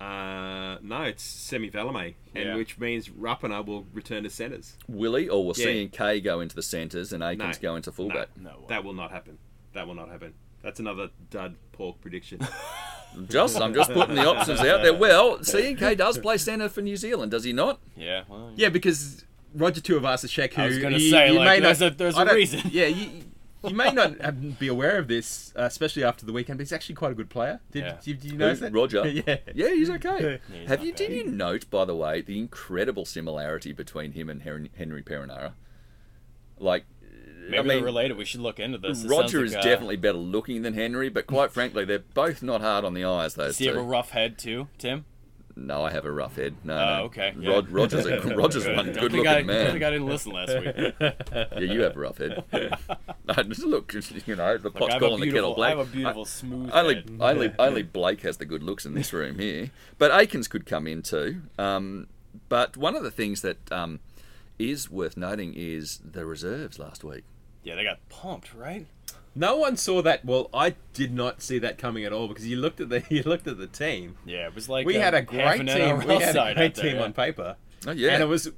[0.00, 2.56] uh, no, it's Semi Valemei, and Yeah.
[2.56, 4.76] which means Rapana will return to centres.
[4.88, 5.64] Willie, or we'll Yeah.
[5.66, 7.70] see Kay go into the centres and Akins No.
[7.70, 8.28] go into fullback?
[8.36, 8.64] No way.
[8.68, 9.38] That will not happen.
[9.74, 10.34] That will not happen.
[10.62, 12.40] That's another dud pork prediction.
[13.28, 14.94] Just, I'm just putting the options out there.
[14.94, 17.78] Well, CNK does play centre for New Zealand, does he not?
[17.94, 21.60] Yeah, well, yeah, because Roger Tuivasa-Sheck, who I was gonna you- say, you like, may
[21.60, 22.62] there's not- a- there's I a don't- reason.
[22.72, 23.24] Yeah, you,
[23.64, 26.72] you may not have- be aware of this, uh, especially after the weekend, but he's
[26.72, 27.60] actually quite a good player.
[27.70, 27.96] Did, Yeah.
[28.02, 28.64] did, did you notice Who?
[28.64, 28.72] that?
[28.72, 29.06] Roger.
[29.26, 29.36] yeah.
[29.54, 30.40] Yeah, he's okay.
[30.50, 30.92] he's Have not you?
[30.94, 35.52] Did you note, by the way, the incredible similarity between him and Henry, Henry Perenara?
[36.58, 36.86] Like,
[37.52, 38.16] maybe I mean, they're related.
[38.16, 39.04] We should look into this.
[39.04, 42.00] It Roger sounds is like, uh, definitely better looking than Henry, but quite frankly, they're
[42.00, 43.34] both not hard on the eyes.
[43.34, 45.04] Those Does he have a rough head too, Tim?
[45.54, 46.54] No, I have a rough head.
[46.64, 47.02] No, Oh, no.
[47.04, 47.50] okay, yeah.
[47.50, 49.64] Rod, Roger's a, Roger's one Don't good think looking I, man.
[49.64, 50.94] don't think I didn't listen last week.
[51.52, 52.42] Yeah, you have a rough head.
[53.24, 53.92] No, just look,
[54.26, 55.74] you know, the Like, pot's I have calling the kettle black.
[55.74, 57.10] I have a beautiful smooth only, head.
[57.20, 59.70] only, only Blake has the good looks in this room here.
[59.98, 61.42] But Akins could come in too.
[61.58, 62.08] Um,
[62.48, 64.00] but one of the things that um,
[64.58, 67.24] is worth noting is the reserves last week.
[67.62, 68.86] Yeah, they got pumped, right?
[69.34, 70.24] No one saw that.
[70.24, 73.22] Well, I did not see that coming at all because you looked at the you
[73.22, 74.16] looked at the team.
[74.26, 75.68] Yeah, it was like we uh, had a great team.
[75.68, 77.02] NRL We had a great out there, team yeah.
[77.02, 77.56] on paper.
[77.86, 78.50] Oh yeah, And it was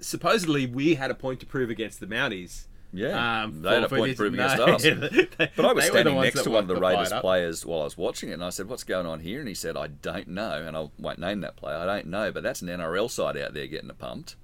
[0.00, 2.66] supposedly we had a point to prove against the Mounties.
[2.92, 3.42] yeah.
[3.44, 4.82] Um, they had a point to prove against no, us.
[5.38, 6.96] they- But I was they were the standing next to one of the wanted to
[6.98, 9.48] Raiders players while I was watching it, and I said, "What's going on here?" And
[9.48, 11.76] he said, "I don't know," and I won't name that player.
[11.76, 14.36] I don't know, but that's an NRL side out there getting pumped,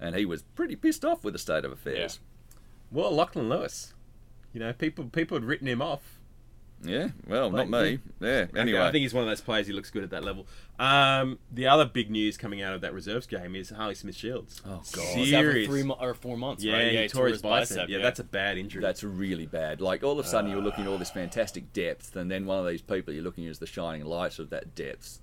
[0.00, 2.20] and he was pretty pissed off with the state of affairs.
[2.90, 3.94] Well, Lachlan Lewis.
[4.52, 6.18] You know, people people had written him off.
[6.82, 7.98] Yeah, well, Like, not me.
[8.20, 8.46] Yeah.
[8.56, 9.66] Anyway, I think he's one of those players.
[9.66, 10.46] He looks good at that level.
[10.78, 14.62] Um, the other big news coming out of that reserves game is Harley Smith Shields.
[14.66, 15.04] Oh, God.
[15.14, 15.68] He's out for Serious.
[15.68, 16.92] three mo- or four months, yeah, right?
[16.92, 17.90] he tore his bicep.
[17.90, 18.02] Yeah, yeah.
[18.02, 18.80] that's a bad injury.
[18.80, 19.82] That's really bad.
[19.82, 22.58] Like all of a sudden you're looking at all this fantastic depth, and then one
[22.58, 25.20] of these people you're looking at as the shining light of that depth.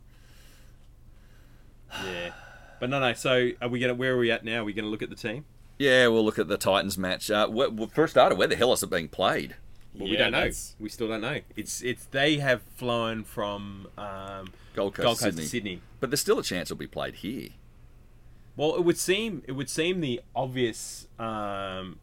[2.05, 2.33] yeah.
[2.79, 3.13] But no, no.
[3.13, 3.95] So are we gonna?
[3.95, 4.61] Where are we at now?
[4.61, 5.45] Are we gonna look at the team?
[5.77, 7.29] Yeah, we'll look at the Titans match.
[7.29, 9.55] Uh, wh- well, for starter, where the hell is it being played?
[9.93, 10.49] Well, we don't know.
[10.79, 11.39] We still don't know.
[11.55, 15.41] It's it's they have flown from um, Gold Coast, Gold Coast Sydney.
[15.43, 15.81] to Sydney.
[15.99, 17.49] But there's still a chance it'll be played here.
[18.55, 21.99] Well, it would seem it would seem the obvious um,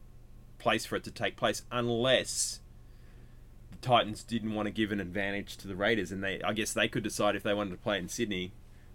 [0.59, 2.61] place for it to take place, unless
[3.71, 6.73] the Titans didn't want to give an advantage to the Raiders, and they I guess
[6.73, 8.53] they could decide if they wanted to play it in Sydney,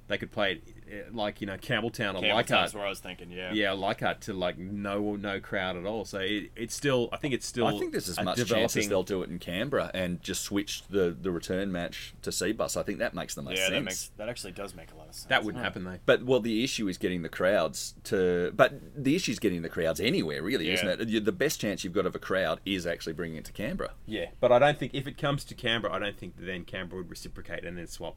[0.10, 2.74] they could play it uh, like you know Campbelltown or Campbelltown's Leichhardt.
[2.74, 3.32] where I was thinking.
[3.32, 3.54] Yeah.
[3.54, 6.04] Yeah, Leichhardt to like no no crowd at all.
[6.04, 8.76] So it, it's still I think it's still I think there's as a much chance
[8.76, 12.76] as they'll do it in Canberra and just switch the, the return match to Cbus.
[12.76, 13.60] I think that makes the most sense.
[13.60, 13.78] Yeah, sense.
[13.78, 15.26] that makes that actually does make a lot of sense.
[15.30, 15.70] that wouldn't Huh.
[15.70, 16.00] happen though.
[16.06, 18.52] But well, the issue is getting the crowds to.
[18.56, 20.74] But the issue is getting the crowds anywhere, really, Yeah.
[20.74, 21.26] isn't it?
[21.26, 23.92] The best chance you've got of a crowd is actually bringing it to Canberra.
[24.08, 26.66] Yeah, but I don't think if it comes to Canberra, I don't think that then
[26.66, 28.16] Canberra would reciprocate and then swap.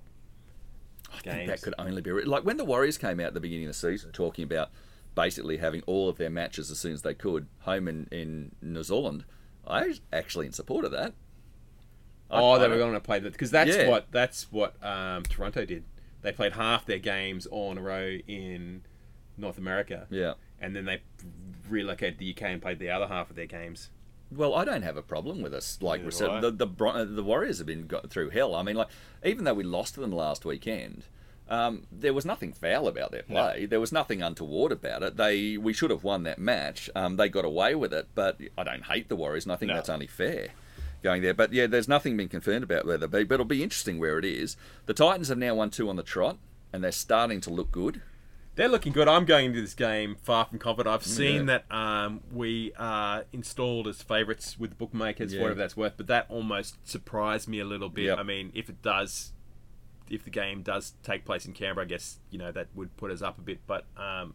[1.14, 1.48] I think Games.
[1.50, 3.78] that could only be like when the Warriors came out at the beginning of the
[3.78, 4.70] season talking about
[5.14, 8.82] basically having all of their matches as soon as they could home in in New
[8.82, 9.24] Zealand.
[9.66, 11.14] I was actually in support of that.
[12.30, 13.88] I- Oh, I they were going to play that because that's Yeah.
[13.88, 15.84] what that's what um, Toronto did.
[16.22, 18.82] They played half their games all in a row in
[19.36, 20.34] North America, Yeah.
[20.60, 21.02] and then they
[21.68, 23.90] relocated to the UK and played the other half of their games.
[24.34, 25.78] Well, I don't have a problem with us.
[25.80, 26.02] Like
[26.40, 28.54] the the, the Warriors have been got through hell.
[28.54, 28.88] I mean, like
[29.24, 31.04] even though we lost to them last weekend,
[31.48, 33.66] um, there was nothing foul about their play.
[33.66, 35.16] There was nothing untoward about it.
[35.16, 36.88] They we should have won that match.
[36.94, 39.68] Um, they got away with it, but I don't hate the Warriors, and I think
[39.70, 39.74] No.
[39.74, 40.48] that's only fair.
[41.02, 43.24] Going there, but yeah, there's nothing been confirmed about where they'll be.
[43.24, 44.56] But it'll be interesting where it is.
[44.86, 46.38] The Titans have now won two on the trot,
[46.72, 48.02] and they're starting to look good.
[48.54, 49.08] They're looking good.
[49.08, 50.94] I'm going into this game far from confident.
[50.94, 51.58] I've seen Yeah.
[51.68, 55.40] that um, we are installed as favourites with bookmakers, Yeah.
[55.40, 55.94] whatever that's worth.
[55.96, 58.04] But that almost surprised me a little bit.
[58.06, 58.18] Yep.
[58.18, 59.32] I mean, if it does,
[60.10, 63.10] if the game does take place in Canberra, I guess you know that would put
[63.10, 63.60] us up a bit.
[63.66, 64.34] But um,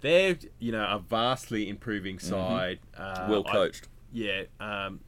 [0.00, 2.78] they're you know a vastly improving side.
[2.96, 3.30] Uh, Mm-hmm.
[3.30, 3.88] well I- coached.
[4.10, 5.00] yeah, um,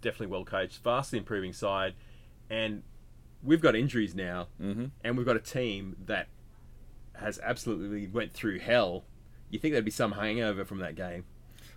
[0.00, 1.94] definitely well coached, vastly improving side,
[2.48, 2.84] and
[3.42, 4.84] we've got injuries now, Mm-hmm.
[5.02, 6.28] and we've got a team that
[7.22, 9.04] has absolutely went through hell.
[9.50, 11.24] You think there'd be some hangover from that game?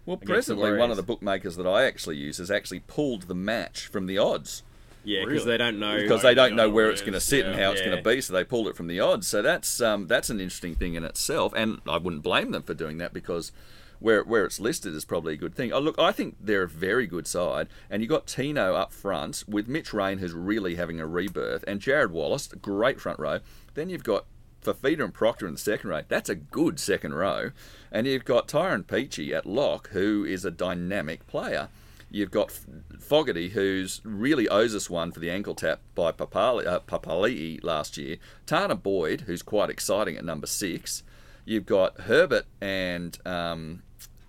[0.05, 3.87] Well, presently, one of the bookmakers that I actually use has actually pulled the match
[3.87, 4.61] from the odds.
[5.03, 5.57] Yeah, because Really?
[5.57, 5.97] they don't know.
[6.01, 7.65] because they don't don't know know where where it's going to is, sit and yeah.
[7.65, 9.27] how it's going to be, so they pulled it from the odds.
[9.27, 12.73] So that's um, that's an interesting thing in itself, and I wouldn't blame them for
[12.73, 13.51] doing that because
[13.99, 15.71] where where it's listed is probably a good thing.
[15.71, 19.43] Oh, look, I think they're a very good side, and you got Tino up front
[19.47, 23.39] with Mitch Rain, who's really having a rebirth, and Jared Wallace, great front row.
[23.75, 24.25] Then you've got
[24.65, 26.01] Fifita and Proctor in the second row.
[26.07, 27.51] That's a good second row,
[27.91, 31.69] and you've got Tyrone Peachey at lock, who is a dynamic player.
[32.09, 32.51] You've got
[32.99, 37.97] Fogarty, who's really owes us one for the ankle tap by Papali, uh, Papali'i last
[37.97, 38.17] year.
[38.47, 41.03] Tanah Boyd, who's quite exciting at number six.
[41.45, 43.83] You've got Herbert and um,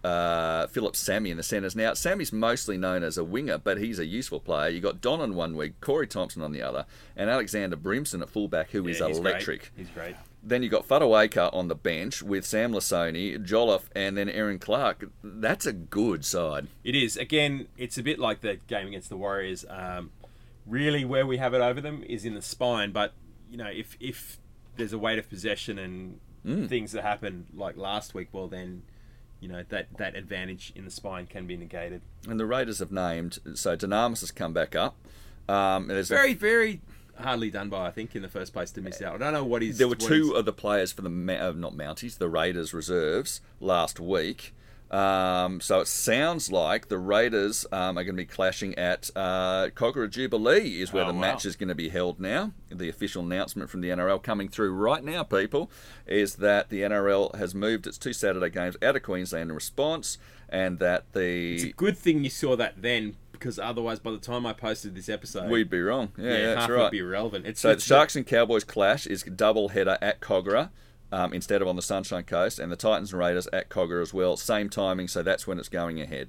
[0.07, 1.75] uh, Phillip Sami in the centres.
[1.75, 4.69] Now, Sami's mostly known as a winger, but he's a useful player.
[4.71, 8.29] You've got Don on one week, Corey Thompson on the other, and Alexander Brimson at
[8.31, 9.61] fullback, who is Yeah, he's electric.
[9.61, 9.71] Great.
[9.77, 10.17] He's great.
[10.43, 15.11] Then you've got Fotuaika on the bench with Sam Lisone, Jolliffe, and then Erin Clark.
[15.25, 16.69] That's a good side.
[16.85, 17.17] It is.
[17.17, 19.65] Again, it's a bit like the game against the Warriors.
[19.69, 20.11] Um,
[20.65, 22.93] really, where we have it over them is in the spine.
[22.93, 23.13] But
[23.51, 24.39] you know, if if
[24.77, 26.69] there's a weight of possession and Mm.
[26.69, 28.83] things that happened like last week, well then,
[29.41, 32.03] you know that that advantage in the spine can be negated.
[32.29, 34.97] And the Raiders have named, so Dunamis has come back up.
[35.49, 36.81] Um, and there's a- Very, very
[37.19, 39.15] hardly done by I think in the first place to miss out.
[39.15, 39.79] I don't know what he's.
[39.79, 44.01] there were two of the players for the uh, not Mounties, the Raiders reserves last
[44.01, 44.53] week.
[44.91, 49.69] Um, so it sounds like the Raiders um, are going to be clashing at uh,
[49.75, 51.21] Kogarah Jubilee, is where Oh, the wow.
[51.21, 52.53] match is going to be held now.
[52.71, 55.71] The official announcement from the NRL coming through right now, people,
[56.07, 60.19] is that the NRL has moved its two Saturday games out of Queensland in response,
[60.49, 64.19] and that It's a the good thing you saw that then, because otherwise, by the
[64.19, 66.13] time I posted this episode, we'd be wrong.
[66.17, 66.83] Yeah, yeah, that's half right.
[66.85, 67.45] would be irrelevant.
[67.47, 70.71] It's So the Sharks and Cowboys clash is double header at Kogarah
[71.13, 74.13] um, instead of on the Sunshine Coast, and the Titans and Raiders at Kogarah as
[74.13, 74.37] well.
[74.37, 76.29] Same timing, so that's when it's going ahead.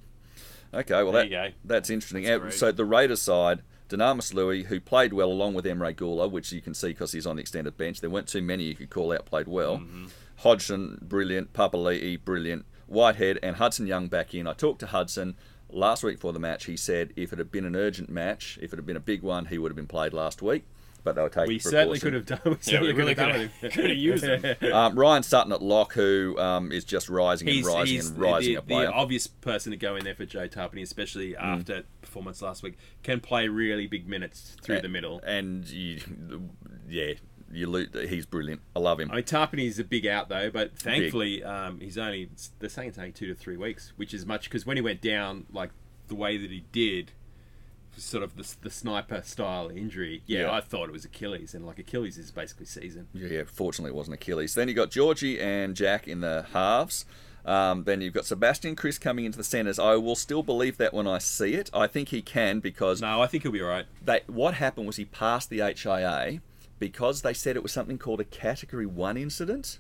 [0.73, 2.23] Okay, well that that's interesting.
[2.23, 6.51] That's so the Raiders side, Dunamis Lui, who played well along with Emre Guler, which
[6.51, 8.01] you can see because he's on the extended bench.
[8.01, 9.77] There weren't too many you could call out played well.
[9.77, 10.07] Mm-hmm.
[10.37, 11.53] Hodgson, brilliant.
[11.53, 12.65] Papali'i, brilliant.
[12.85, 14.47] Whitehead and Hudson Young back in.
[14.47, 15.35] I talked to Hudson
[15.69, 16.65] last week for the match.
[16.65, 19.21] He said if it had been an urgent match, if it had been a big
[19.23, 20.65] one, he would have been played last week.
[21.07, 22.41] But they were taking we certainly could have done.
[22.43, 24.55] We Yeah, we certainly really could could have have could have used him.
[24.73, 28.19] Um, Ryan Sutton at lock, who um, is just rising he's, and rising he's and
[28.19, 28.87] rising the, a player.
[28.87, 32.77] the obvious person to go in there for Joe Tapine, especially after performance last week.
[33.03, 35.21] Can play really big minutes through the middle.
[35.25, 36.01] and you,
[36.89, 37.13] yeah,
[37.51, 38.61] you lo- he's brilliant.
[38.75, 39.09] I love him.
[39.09, 42.97] I mean, Tapine's a big out though, but thankfully um, he's only they're saying it's
[42.97, 45.69] only two to three weeks, which is much because when he went down like
[46.09, 47.13] the way that he did,
[47.97, 50.21] sort of the, the sniper style injury.
[50.25, 50.51] Yeah, Yeah.
[50.51, 53.07] I thought it was Achilles, and like Achilles is basically season.
[53.13, 54.53] Yeah, yeah, fortunately it wasn't Achilles.
[54.55, 57.05] Then you got Georgie and Jack in the halves.
[57.45, 59.79] Um, then you've got Sebastian Kris coming into the centres.
[59.79, 61.69] I will still believe that when I see it.
[61.73, 63.85] I think he can because No, I think he'll be all right.
[64.03, 66.41] they, what happened was he passed the HIA
[66.77, 69.79] because they said it was something called a Category 1 incident,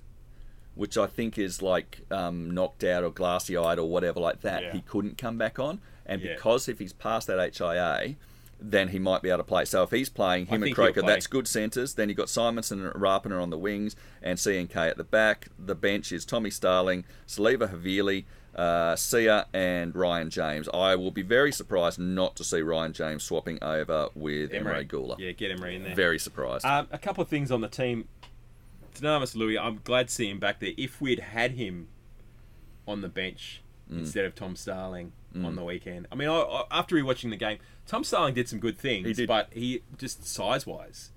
[0.75, 4.63] which I think is like um, knocked out or glassy eyed or whatever like that.
[4.63, 4.71] Yeah.
[4.71, 5.81] He couldn't come back on.
[6.07, 6.33] And Yeah.
[6.35, 8.15] because if he's passed that HIA,
[8.59, 9.65] then he might be able to play.
[9.65, 11.93] So if he's playing him and Croker, that's good centres.
[11.93, 15.49] Then you've got Simonson and Rapana on the wings and CNK at the back.
[15.59, 20.67] The bench is Tommy Starling, Siliva Havili, uh, Sia, and Ryan James.
[20.73, 25.19] I will be very surprised not to see Ryan James swapping over with Emre Guler.
[25.19, 25.93] Yeah, get Emery in there.
[25.95, 26.65] Very surprised.
[26.65, 28.07] Um, a couple of things on the team.
[28.95, 30.71] Dunamis Lui, I'm glad to see him back there.
[30.77, 31.89] If we'd had him
[32.87, 33.99] on the bench Mm.
[33.99, 37.59] instead of Tom Starling on the weekend, I mean, I, I, after rewatching the game,
[37.85, 39.23] Tom Starling did some good things, He.
[39.23, 39.27] Mm.
[39.27, 41.11] but he just size wise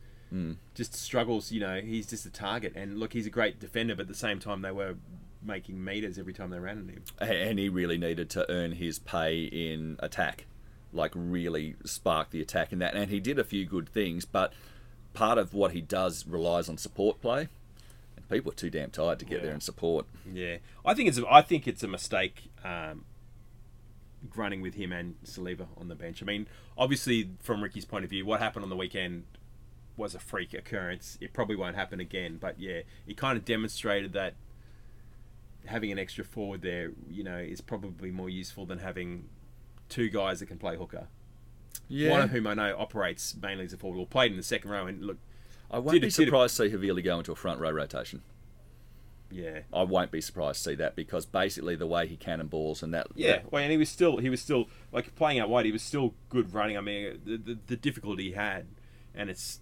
[0.75, 1.51] just struggles.
[1.51, 2.75] You know, he's just a target.
[2.77, 4.95] And look, he's a great defender, but at the same time, they were
[5.43, 6.79] making meters every time they ran
[7.19, 7.39] at him.
[7.49, 10.47] and he really needed to earn his pay in attack,
[10.93, 12.95] like really spark the attack in that.
[12.95, 14.53] And he did a few good things, but
[15.15, 17.49] part of what he does relies on support play.
[18.17, 19.45] And people are too damn tired to get Yeah.
[19.47, 20.07] there and support.
[20.33, 23.05] Yeah, I think it's a, I think it's a mistake um,
[24.37, 26.23] running with him and Siliva on the bench.
[26.23, 26.47] I mean,
[26.77, 29.25] obviously from Ricky's point of view, what happened on the weekend
[29.97, 31.19] was a freak occurrence.
[31.21, 34.35] It probably won't happen again, but yeah, it kind of demonstrated that
[35.67, 39.29] having an extra forward there, you know, is probably more useful than having
[39.89, 41.09] two guys that can play hooker.
[41.89, 44.43] Yeah, One of whom I know operates mainly as a forward, or played in the
[44.43, 45.19] second row, and look,
[45.71, 47.61] I won't did be it- did it- surprised to see Havili go into a front
[47.61, 48.23] row rotation.
[49.31, 52.93] Yeah, I won't be surprised to see that because basically the way he cannonballs and
[52.95, 55.65] that Yeah, that- well, and he was still he was still like playing out wide.
[55.67, 56.77] He was still good running.
[56.77, 58.67] I mean, the, the, the difficulty he had,
[59.15, 59.61] and it's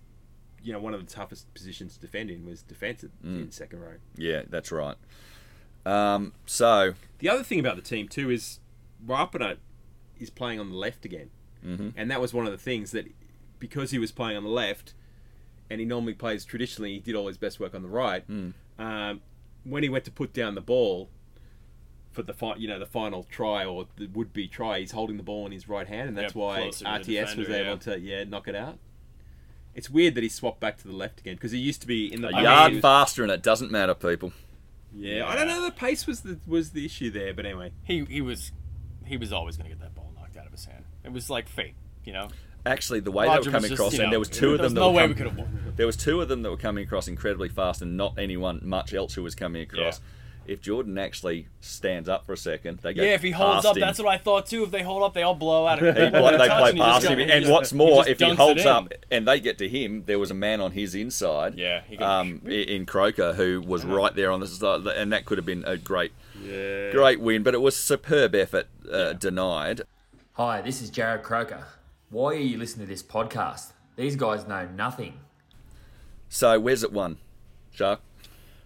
[0.62, 3.80] you know one of the toughest positions to defend in was defense at- in second
[3.80, 3.94] row.
[4.16, 4.96] yeah, that's right.
[5.86, 8.60] Um, so The other thing about the team too is
[9.06, 9.56] Rapana
[10.18, 11.30] is playing on the left again,
[11.64, 11.90] mm-hmm.
[11.96, 13.06] and that was one of the things that
[13.58, 14.94] because he was playing on the left,
[15.70, 18.24] and he normally plays traditionally, he did all his best work on the right.
[18.78, 19.20] Um,
[19.68, 21.10] when he went to put down the ball
[22.10, 25.16] for the fi- you know the final try or the would be try, he's holding
[25.16, 27.48] the ball in his right hand, and that's Yeah, why closer to the RTS was
[27.48, 27.76] able yeah.
[27.76, 28.78] to yeah knock it out.
[29.74, 32.12] It's weird that he swapped back to the left again because he used to be
[32.12, 34.32] in the a I yard mean, faster and it doesn't matter, people.
[34.92, 35.62] Yeah, I don't know.
[35.64, 37.72] The pace was the was the issue there, but anyway.
[37.84, 38.52] He he was
[39.04, 40.84] he was always going to get that ball knocked out of his hand.
[41.04, 42.28] It was like fate, you know.
[42.68, 44.60] Actually, the way Roger they were coming just, across, you and there was two of
[44.60, 44.74] them.
[44.74, 45.72] That no were way com- we could have won.
[45.76, 48.92] There was two of them that were coming across incredibly fast, and not anyone much
[48.92, 50.00] else who was coming across.
[50.46, 53.02] If Jordan actually stands up for a second, they go.
[53.02, 53.82] Yeah, if he holds up, him.
[53.82, 54.64] that's what I thought too.
[54.64, 55.82] If they hold up, they all blow out.
[55.82, 59.40] Of, He, they play past him, and what's more, if he holds up and they
[59.40, 61.54] get to him, there was a man on his inside.
[61.56, 65.36] Yeah, he um, in Croker who was right there on the side, and that could
[65.36, 67.42] have been a great, great win.
[67.42, 69.82] But it was superb effort uh, denied.
[70.32, 71.66] Hi, this is Jarrod Croker.
[72.10, 73.72] Why are you listening to this podcast?
[73.96, 75.14] These guys know nothing.
[76.28, 77.18] So where's it won,
[77.70, 78.00] Shark?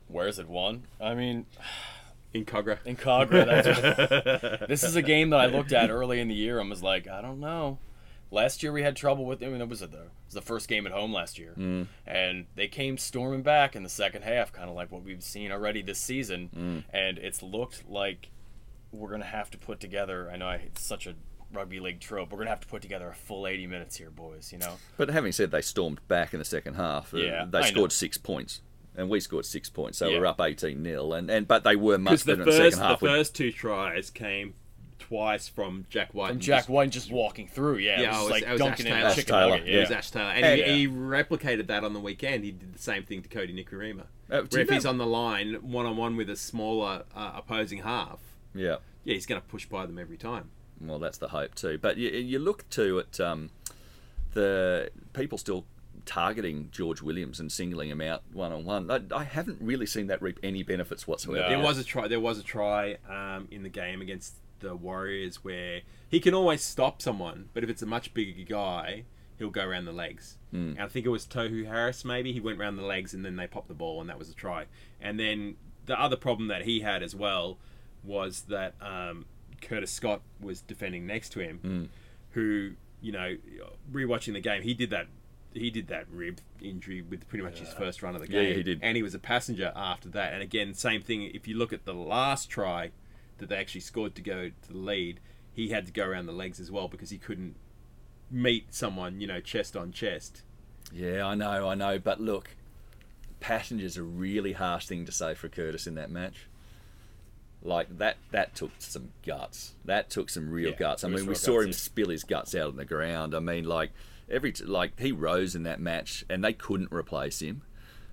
[0.09, 0.85] Where's it won?
[1.01, 1.47] I mean,
[2.35, 2.79] In Kogarah.
[2.87, 3.45] in Kogarah.
[3.63, 6.71] That's what, this is a game that I looked at early in the year and
[6.71, 7.77] was like, I don't know.
[8.31, 9.43] Last year we had trouble with.
[9.43, 11.89] I mean, it was, the, it was the first game at home last year, Mm.
[12.07, 15.53] and they came storming back in the second half, kind of like what we've seen
[15.53, 16.49] already this season.
[16.57, 16.85] Mm.
[16.97, 18.31] And it's looked like
[18.93, 20.31] we're gonna have to put together.
[20.33, 21.15] I know I, it's such a
[21.53, 22.31] rugby league trope.
[22.33, 24.53] We're gonna have to put together a full 80 minutes here, boys.
[24.53, 24.75] You know.
[24.97, 27.91] But having said they stormed back in the second half, uh, Yeah, they I scored
[27.91, 27.95] know.
[27.95, 28.61] six points,
[28.97, 30.19] and we scored six points, so Yeah.
[30.21, 32.53] we're up eighteen 0 and, and but they were much Because the better in the
[32.53, 33.03] first second the half.
[33.03, 34.55] We- first two tries came
[34.99, 36.29] twice from Jack Wighton.
[36.29, 38.43] From and Jack just- Wighton just walking through, yeah, Yeah, it was, it was- like
[38.45, 39.09] it was dunking Ash in Taylor.
[39.09, 39.69] Ash chicken Taylor, nugget.
[39.69, 39.81] It Yeah.
[39.81, 42.45] was Ash Taylor, and, And- he, he replicated that on the weekend.
[42.45, 44.03] He did the same thing to Kodi Nikorima.
[44.31, 47.33] Uh, where you if he's on the line one on one with a smaller uh,
[47.35, 48.21] opposing half,
[48.55, 48.77] yeah.
[49.05, 50.51] yeah, he's going to push by them every time.
[50.83, 51.79] Well, that's the hope too.
[51.81, 53.51] But you, you look to at um,
[54.35, 55.65] the people still
[56.05, 58.91] targeting George Williams and singling him out one on one.
[58.91, 61.49] I, I haven't really seen that reap any benefits whatsoever.
[61.49, 62.09] There was a try.
[62.09, 66.63] There was a try um, in the game against the Warriors where he can always
[66.63, 69.05] stop someone, but if it's a much bigger guy,
[69.39, 70.39] he'll go around the legs.
[70.53, 72.05] And I think it was Tohu Harris.
[72.05, 74.29] Maybe he went around the legs and then they popped the ball, and that was
[74.31, 74.67] a try.
[75.01, 77.59] And then the other problem that he had as well
[78.05, 79.27] was that um,
[79.63, 81.89] Curtis Scott was defending next to him, mm.
[82.33, 82.73] who
[83.03, 83.37] you know,
[83.93, 85.09] rewatching the game, he did that.
[85.53, 88.49] He did that rib injury with pretty much his first run of the game.
[88.49, 88.81] Yeah, he did.
[88.81, 90.33] And he was a passenger after that.
[90.33, 91.25] And again, same thing.
[91.35, 92.91] If you look at the last try
[93.37, 95.21] that they actually scored to go to the lead,
[95.53, 97.57] he had to go around the legs as well because he couldn't
[98.31, 100.41] meet someone, you know, chest on chest.
[100.91, 101.99] Yeah, I know, I know.
[101.99, 102.57] But look,
[103.41, 106.47] passenger's are a really harsh thing to say for Curtis in that match.
[107.65, 109.75] Like that, that took some guts.
[109.85, 111.05] That took some real Yeah, guts.
[111.05, 111.73] I mean, we saw him yeah.
[111.75, 113.35] spill his guts out on the ground.
[113.35, 113.91] I mean, like
[114.29, 117.63] every t- like he rose in that match, and they couldn't replace him.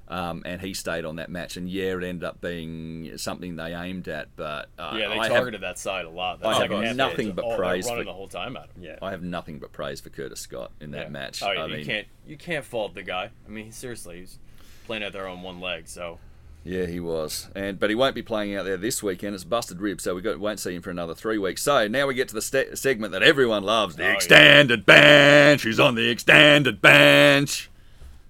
[0.08, 3.76] Um, and he stayed on that match, and yeah, it ended up being something they
[3.76, 4.36] aimed at.
[4.36, 6.40] But uh, Yeah, they I have- targeted that side a lot.
[6.40, 8.82] That I have nothing but they're praise for- the whole time at him.
[8.84, 8.98] Yeah.
[9.04, 11.10] I have nothing but praise for Curtis Scott in that Yeah.
[11.10, 11.44] match.
[11.44, 13.30] Oh, yeah, I you mean, can't you can't fault the guy.
[13.48, 14.40] I mean, seriously, he's
[14.88, 15.88] playing out there on one leg.
[15.88, 16.18] So
[16.64, 19.34] Yeah, he was, and but he won't be playing out there this weekend.
[19.34, 21.62] It's busted rib, so we got, won't see him for another three weeks.
[21.64, 24.14] So now we get to the st- segment that everyone loves: the Oh, yeah.
[24.14, 25.64] extended bench.
[25.64, 27.70] He's on the extended bench.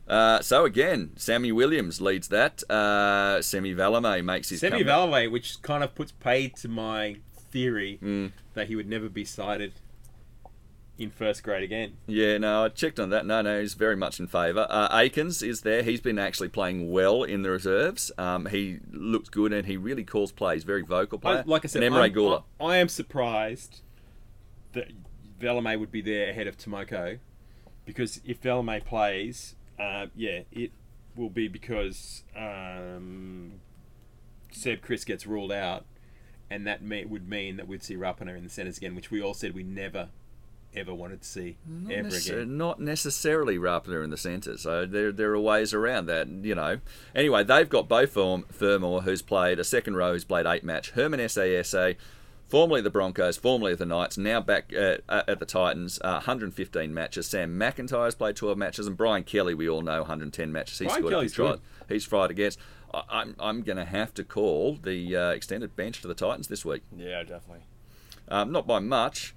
[0.07, 2.63] Uh, so again, Sammy Williams leads that.
[2.69, 4.83] Uh, Semi Valemei makes his Semi.
[4.83, 7.17] Valaway, which kind of puts paid to my
[7.51, 8.31] theory Mm.
[8.53, 9.73] that he would never be cited
[10.99, 11.93] in first grade again.
[12.05, 13.25] Yeah, no, I checked on that.
[13.25, 14.67] No, no, he's very much in favour.
[14.69, 15.81] Uh, Aikens is there.
[15.81, 18.11] He's been actually playing well in the reserves.
[18.17, 20.63] Um, he looks good and he really calls plays.
[20.63, 21.43] Very vocal player.
[21.47, 22.43] I, like I said, and Emre Guler.
[22.59, 23.81] I, I am surprised
[24.73, 24.91] that
[25.39, 27.19] Valemei would be there ahead of Timoko,
[27.85, 30.71] because if Valemei plays, uh, yeah, it
[31.15, 33.53] will be because um,
[34.51, 35.85] Seb Kris gets ruled out,
[36.49, 39.21] and that may, would mean that we'd see Rapana in the centres again, which we
[39.21, 40.09] all said we never,
[40.75, 41.57] ever wanted to see
[41.89, 42.57] ever Necess- again.
[42.57, 46.79] Not necessarily Rapana in the centre, so there there are ways around that, you know.
[47.15, 50.91] Anyway, they've got Beau Fermor, who's played a second row, who's played eight match.
[50.91, 51.95] Herman Ese'ese,
[52.47, 57.27] formerly the Broncos, formerly the Knights, now back at, at the Titans, uh, 115 matches.
[57.27, 60.79] Sam McIntyre's played 12 matches, and Brian Kelly, we all know, 110 matches.
[60.79, 61.55] He's Brian scored Kelly's few tries.
[61.55, 61.61] good.
[61.93, 62.59] He's fried against.
[62.93, 66.47] I, I'm I'm going to have to call the uh, extended bench to the Titans
[66.47, 66.83] this week.
[66.95, 67.65] Yeah, definitely.
[68.27, 69.33] Um, not by much.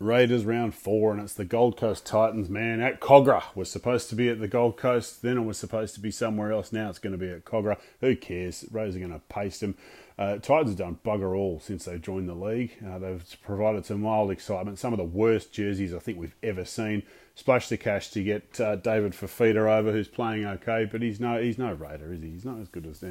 [0.00, 3.54] Raiders round four, and it's the Gold Coast Titans, man, at Kogarah.
[3.54, 6.50] Was supposed to be at the Gold Coast, then it was supposed to be somewhere
[6.50, 6.72] else.
[6.72, 7.78] Now it's going to be at Kogarah.
[8.00, 8.64] Who cares?
[8.72, 9.76] Raiders are going to paste them.
[10.18, 12.76] Uh, Titans have done bugger all since they joined the league.
[12.84, 14.80] Uh, they've provided some mild excitement.
[14.80, 17.04] Some of the worst jerseys I think we've ever seen.
[17.36, 21.42] Splash the cash to get uh, David Fifita over, who's playing okay, but he's no
[21.42, 22.30] he's no Raider, is he?
[22.30, 23.02] He's not as good as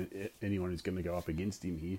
[0.41, 1.97] anyone who's going to go up against him here.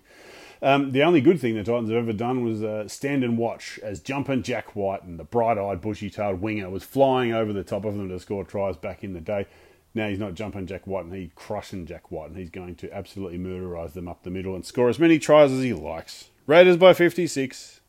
[0.62, 3.78] Um, the only good thing the Titans have ever done was uh, stand and watch
[3.82, 7.94] as jumping Jack Wighton and the bright-eyed, bushy-tailed winger was flying over the top of
[7.94, 9.46] them to score tries back in the day.
[9.94, 12.92] Now he's not jumping Jack Wighton and he's crushing Jack Wighton and he's going to
[12.92, 16.30] absolutely murderise them up the middle and score as many tries as he likes.
[16.46, 17.80] Raiders by 56.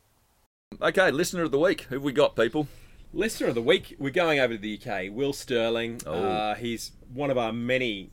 [0.81, 1.81] Okay, listener of the week.
[1.83, 2.67] Who have we got, people?
[3.13, 5.09] Listener of the week, we're going over to the UK.
[5.11, 6.01] Will Sterling.
[6.05, 6.13] Oh.
[6.13, 8.09] Uh, he's one of our many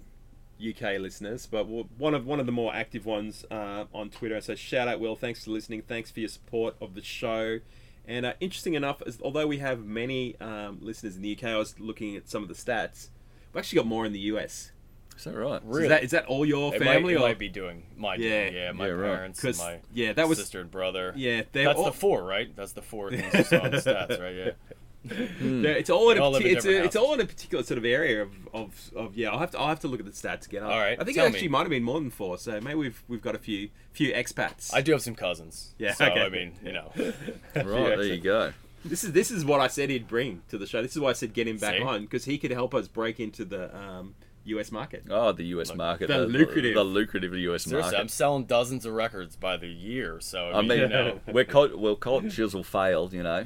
[0.65, 4.41] UK listeners, but one of one of the more active ones uh, on Twitter.
[4.41, 5.17] So shout out, Will.
[5.17, 5.83] Thanks for listening.
[5.83, 7.59] Thanks for your support of the show.
[8.07, 11.57] And uh, interesting enough, as, although we have many um, listeners in the UK, I
[11.57, 13.09] was looking at some of the stats.
[13.53, 14.71] We've actually got more in the US.
[15.17, 15.61] Is that right?
[15.63, 17.85] So Is that is that all your It family might, it or might be doing
[17.97, 18.45] my Yeah.
[18.45, 21.13] yeah, yeah my Yeah, parents, and 'Cause, my yeah, that was- sister and brother.
[21.17, 21.43] yeah?
[21.53, 22.55] That's all, the four, right?
[22.57, 24.35] That's the four things you saw on the stats, right?
[24.35, 24.51] Yeah.
[25.05, 27.65] they're- it's all in They a all live it's, a, it's all in a particular
[27.65, 29.31] sort of area of, of, of yeah.
[29.31, 30.63] I'll have to I'll have to look at the stats again.
[30.63, 31.53] I- All right, I think tell it actually me.
[31.53, 32.39] might have been more than four.
[32.39, 34.73] So maybe we've we've got a few few expats.
[34.73, 35.75] I do have some cousins.
[35.79, 36.21] Yeah, So okay.
[36.23, 37.15] I mean, you know, Right,
[37.55, 38.53] there you go.
[38.85, 40.83] This is this is what I said he'd bring to the show.
[40.83, 41.83] This is why I said get him back See?
[41.83, 44.73] on because he could help us break into the um, U.S.
[44.73, 45.05] market.
[45.09, 46.09] Oh, the US market.
[46.09, 50.19] the lucrative- The, lucrative US seriously, I'm selling dozens of records by the year.
[50.21, 53.45] So I I mean, mean, you know, we're cult, well, Cold Chisel failed, you know.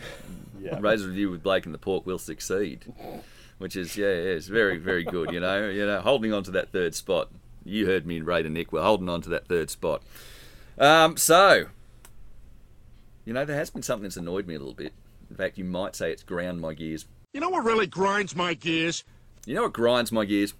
[0.80, 2.92] Raiders Review with Blake and the Pork will succeed.
[3.58, 5.68] Which is, yeah, yeah, it's very, very good, you know.
[5.70, 7.30] You know, holding on to that third spot.
[7.64, 10.02] You heard me and Raider Nick, we're holding on to that third spot.
[10.78, 11.64] Um, so,
[13.24, 14.92] you know, there has been something that's annoyed me a little bit.
[15.30, 17.06] In fact, you might say it's ground my gears.
[17.32, 19.04] You know what really grinds my gears?
[19.46, 20.54] You know what grinds my gears?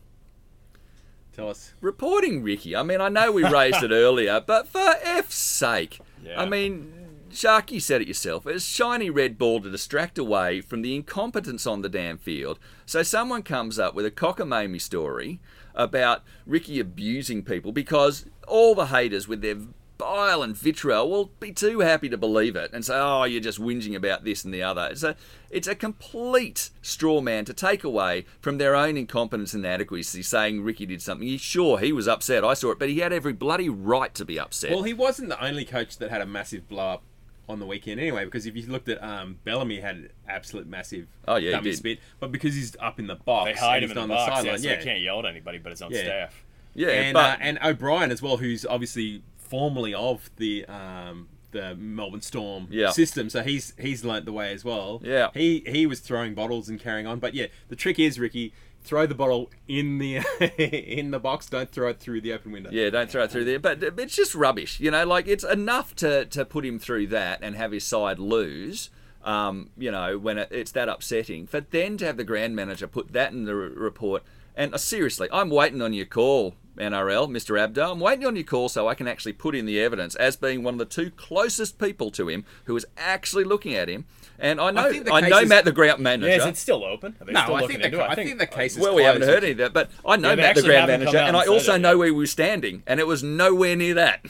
[1.35, 1.75] Tell us.
[1.83, 2.75] reporting Ricky.
[2.75, 6.41] I mean, I know we raised it earlier, but for F's sake, Yeah.
[6.41, 6.93] I mean,
[7.31, 8.47] Sharky said it yourself.
[8.47, 12.59] It's a shiny red ball to distract away from the incompetence on the damn field.
[12.87, 15.41] So someone comes up with a cockamamie story
[15.75, 19.57] about Ricky abusing people because all the haters with their
[19.99, 23.61] bile and vitriol will be too happy to believe it and say, "Oh, you're just
[23.61, 25.17] whinging about this and the other." It's a
[25.51, 30.63] it's a complete straw man to take away from their own incompetence and inadequacy, saying
[30.63, 31.27] Ricky did something.
[31.27, 32.45] He, sure, he was upset.
[32.45, 34.71] I saw it, but he had every bloody right to be upset.
[34.71, 37.03] Well, he wasn't the only coach that had a massive blow up
[37.49, 38.25] on the weekend anyway.
[38.25, 41.73] Because if you looked at um, Bellamy had an absolute massive Oh, yeah, he dummy
[41.73, 44.33] spit, but because he's up in the box, they hide him in on the box.
[44.33, 44.77] sideline, yeah, so yeah.
[44.79, 46.03] he can't yell at anybody but his own Yeah.
[46.03, 46.45] staff.
[46.75, 51.75] yeah, and but uh, and O'Brien as well, who's obviously formerly of the um, the
[51.77, 52.91] Melbourne Storm Yeah.
[52.91, 55.01] system, so he's he's learnt the way as well.
[55.05, 55.29] Yeah.
[55.33, 58.53] he he was throwing bottles and carrying on, but yeah, the trick is Ricky.
[58.87, 60.19] Throw the bottle in the
[60.59, 61.47] in the box.
[61.47, 62.71] Don't throw it through the open window.
[62.73, 63.59] Yeah, don't throw it through there.
[63.59, 65.05] But it's just rubbish, you know.
[65.05, 68.91] Like it's enough to to put him through that and have his side lose.
[69.25, 71.49] Um, you know, when it, it's that upsetting.
[71.51, 74.23] But then to have the grand manager put that in the report.
[74.55, 77.59] And uh, seriously, I'm waiting on your call, NRL, Mr.
[77.59, 77.91] Abdo.
[77.91, 80.63] I'm waiting on your call so I can actually put in the evidence as being
[80.63, 84.07] one of the two closest people to him who is actually looking at him.
[84.39, 86.29] And I know, the I, know is- Matt, the ground manager.
[86.29, 87.17] Yeah, is it still open?
[87.29, 88.03] No, I think, the?
[88.03, 90.31] I think the case is Well, we haven't heard any of that, but I know
[90.31, 92.13] Yeah, Matt, the actually grand haven't come manager, out and I also it know where
[92.13, 94.27] we were standing, and it was nowhere near that.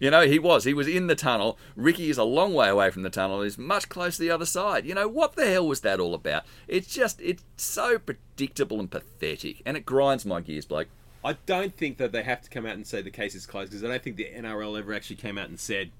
[0.00, 0.62] You know, he was.
[0.62, 1.58] He was in the tunnel.
[1.74, 3.42] Ricky is a long way away from the tunnel.
[3.42, 4.86] He's much closer to the other side.
[4.86, 6.44] You know, what the hell was that all about?
[6.68, 10.86] It's just, it's so predictable and pathetic, and it grinds my gears, Blake.
[11.24, 13.72] I don't think that they have to come out and say the case is closed
[13.72, 15.90] because I don't think the NRL ever actually came out and said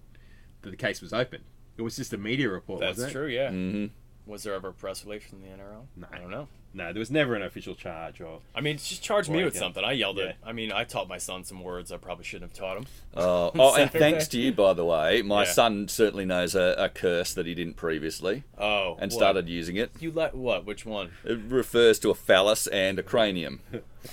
[0.62, 1.40] that the case was open.
[1.78, 2.80] It was just a media report.
[2.80, 3.12] That's wasn't it?
[3.12, 3.26] true.
[3.28, 3.50] Yeah.
[3.50, 4.30] Mm-hmm.
[4.30, 5.86] Was there ever a press release from the NRL?
[5.96, 6.06] No.
[6.12, 6.48] I don't know.
[6.74, 8.40] No, there was never an official charge or.
[8.54, 9.82] I mean, just charge me with like something.
[9.84, 10.24] I yelled yeah.
[10.24, 10.36] it.
[10.44, 12.86] I mean, I taught my son some words I probably shouldn't have taught him.
[13.16, 15.50] Uh, oh, and thanks to you, by the way, my Yeah.
[15.52, 19.18] son certainly knows a, a curse that he didn't previously, Oh, and what?
[19.18, 19.90] started using it.
[19.98, 20.66] You let what?
[20.66, 21.10] Which one?
[21.24, 23.60] It refers to a phallus and a cranium.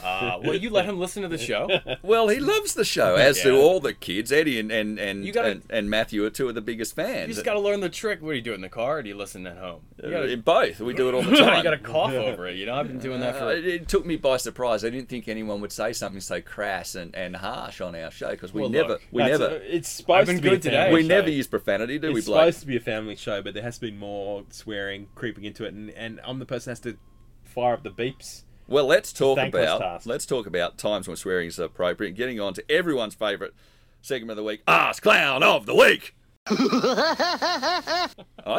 [0.04, 1.70] Uh, well, you let him listen to the show.
[2.02, 4.32] Well, he loves the show, as do all the kids.
[4.32, 7.28] Eddie and and and, You gotta- and, and Matthew are two of the biggest fans.
[7.30, 8.22] You just got to learn the trick.
[8.22, 9.82] What do you do it in the car, or do you listen at home?
[10.02, 11.58] You Uh, gotta, in both, we do it all the time.
[11.58, 12.56] you got to cough over it.
[12.58, 13.52] You know, I've been doing that Uh, for.
[13.52, 14.84] it, it took me by surprise.
[14.86, 18.32] I didn't think anyone would say something so crass and, and harsh on our show
[18.32, 20.62] because we Well, never look, we never a- it's supposed been to be good a
[20.62, 20.76] today.
[20.86, 21.08] family we show.
[21.08, 23.76] never use profanity, do we, It's supposed to be a family show, but there has
[23.80, 26.98] to be more swearing creeping into it, and, and I'm the person that has to
[27.44, 28.44] fire up the beeps.
[28.68, 30.08] Well, let's talk about task.
[30.08, 32.12] let's talk about times when swearing is appropriate.
[32.16, 33.54] Getting on to everyone's favourite
[34.02, 36.16] segment of the week, Ask Clown of the Week.
[36.50, 38.10] I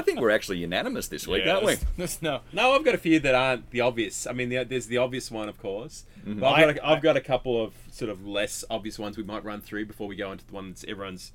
[0.05, 1.75] think we're actually unanimous this week, Yeah, aren't we?
[1.75, 2.41] there's- there's no.
[2.53, 4.27] No, I've got a few that aren't the obvious.
[4.27, 6.05] I mean, the, there's the obvious one, of course.
[6.27, 6.41] Mm-hmm.
[6.41, 9.23] But I've got, a, I've got a couple of sort of less obvious ones we
[9.23, 11.33] might run through before we go into the ones everyone's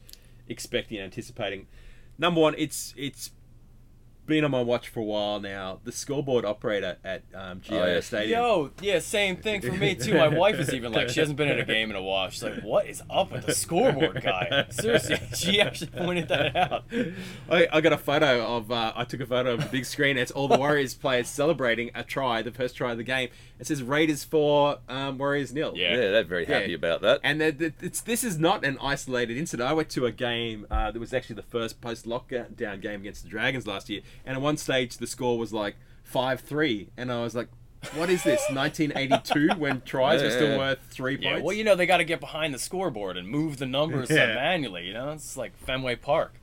[0.49, 1.67] expecting and anticipating.
[2.17, 3.31] Number one, it's it's
[4.25, 5.79] been on my watch for a while now.
[5.83, 7.99] The scoreboard operator at um, GIO Oh, yeah.
[7.99, 8.39] Stadium.
[8.39, 10.13] Yo, yeah, same thing for me too.
[10.13, 12.29] My wife is even like, she hasn't been in a game in a while.
[12.29, 14.65] She's like, what is up with the scoreboard guy?
[14.69, 16.83] Seriously, she actually pointed that out.
[17.49, 18.71] I, I got a photo of.
[18.71, 20.17] Uh, I took a photo of the big screen.
[20.17, 23.29] It's all the Warriors players celebrating a try, the first try of the game.
[23.61, 25.73] It says Raiders four, um, Warriors nil.
[25.75, 25.91] Yeah.
[25.91, 26.75] Yeah, they're very happy Yeah.
[26.77, 27.19] about that.
[27.23, 29.69] And the, the, it's this is not an isolated incident.
[29.69, 33.21] I went to a game uh, that was actually the first post lockdown game against
[33.23, 37.11] the Dragons last year, and at one stage the score was like five three, and
[37.11, 37.49] I was like,
[37.93, 38.41] "What is this?
[38.51, 40.35] 1982 when tries were Yeah.
[40.35, 42.59] still worth three points Yeah, points?" well, you know, they got to get behind the
[42.59, 44.33] scoreboard and move the numbers Yeah.
[44.33, 44.87] manually.
[44.87, 46.33] You know, it's like Fenway Park.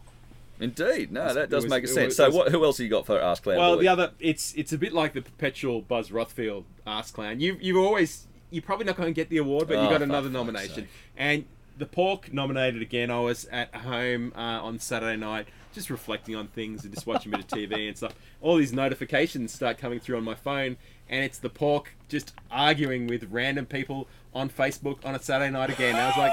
[0.61, 2.07] Indeed, no, that does was- make a sense.
[2.09, 3.59] was- so, what, who else have you got for Ask Clown?
[3.59, 7.41] Well, the the other, it's it's a bit like the perpetual Buzz Rothfield Ask Clown.
[7.41, 10.03] You you've always you're probably not going to get the award, but Oh, you got
[10.03, 10.75] another nomination.
[10.75, 10.89] sake.
[11.17, 11.45] And
[11.77, 13.11] the pork nominated again.
[13.11, 17.33] I was at home uh, on Saturday night, just reflecting on things and just watching
[17.33, 18.15] a bit of TV and stuff.
[18.41, 20.77] All these notifications start coming through on my phone,
[21.09, 25.71] and it's the pork just arguing with random people on Facebook on a Saturday night
[25.71, 25.91] again.
[25.95, 26.33] And I was like.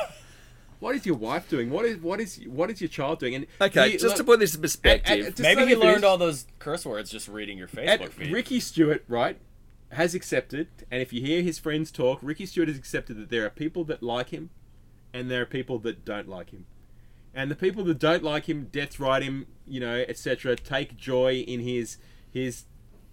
[0.85, 1.71] What is your wife doing?
[1.71, 3.33] What is what is what is your child doing?
[3.33, 5.73] And Okay, you- just like- to put this in perspective, and just Maybe let he
[5.73, 5.93] me finish.
[5.93, 8.31] learned all those curse words just reading your Facebook And feed.
[8.31, 9.39] Ricky Stuart, right,
[9.93, 13.43] has accepted, and if you hear his friends talk, Ricky Stuart has accepted that there
[13.47, 14.51] are people that like him,
[15.11, 16.67] and there are people that don't like him,
[17.33, 21.37] and the people that don't like him, death ride him, you know, etc., take joy
[21.47, 21.97] in his
[22.29, 22.65] his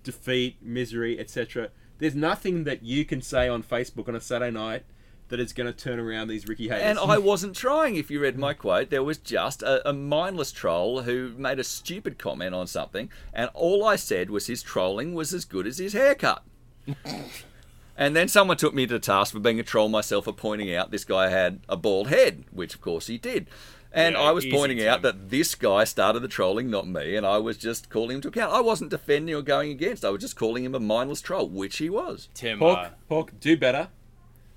[0.03, 1.71] defeat, misery, etc.
[1.97, 4.85] There's nothing that you can say on Facebook on a Saturday night
[5.33, 6.83] that is going to turn around these Ricky haters.
[6.83, 7.97] And I wasn't trying.
[7.97, 11.65] If you read my quote, there was just a, a mindless troll who made a
[11.65, 15.79] stupid comment on something, and all I said was his trolling was as good as
[15.79, 16.45] his haircut.
[17.97, 20.91] and then someone took me to task for being a troll myself for pointing out
[20.91, 23.47] this guy had a bald head, which of course he did.
[23.91, 27.17] And Yeah, I was easy, pointing out that this guy started the trolling, not me,
[27.17, 28.53] and I was just calling him to account.
[28.53, 30.05] I wasn't defending or going against.
[30.05, 32.29] I was just calling him a mindless troll, which he was.
[32.35, 33.89] Tim, Pork, uh, Pork, do better.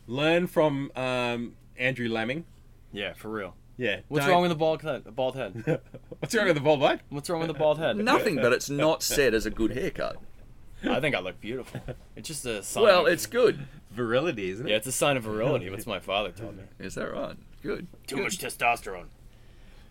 [0.08, 2.46] Learn from um, Andrew Lamming.
[2.92, 3.56] yeah, for real.
[3.78, 4.02] Yeah.
[4.08, 5.04] What's don't- wrong with the bald head?
[5.04, 5.82] The bald head.
[6.20, 7.02] What's wrong with the bald head?
[7.10, 7.98] What's wrong with the bald head?
[7.98, 10.18] Nothing, but it's not said as a good haircut.
[10.88, 11.82] I think I look beautiful.
[12.16, 12.84] It's just a sign.
[12.84, 13.68] Well, of, it's good.
[13.92, 14.70] Virility, isn't it?
[14.70, 15.68] yeah, it's a sign of virility.
[15.70, 16.64] That's what my father told me.
[16.80, 17.36] Is that right?
[17.64, 17.88] Good.
[18.08, 19.06] Too much testosterone.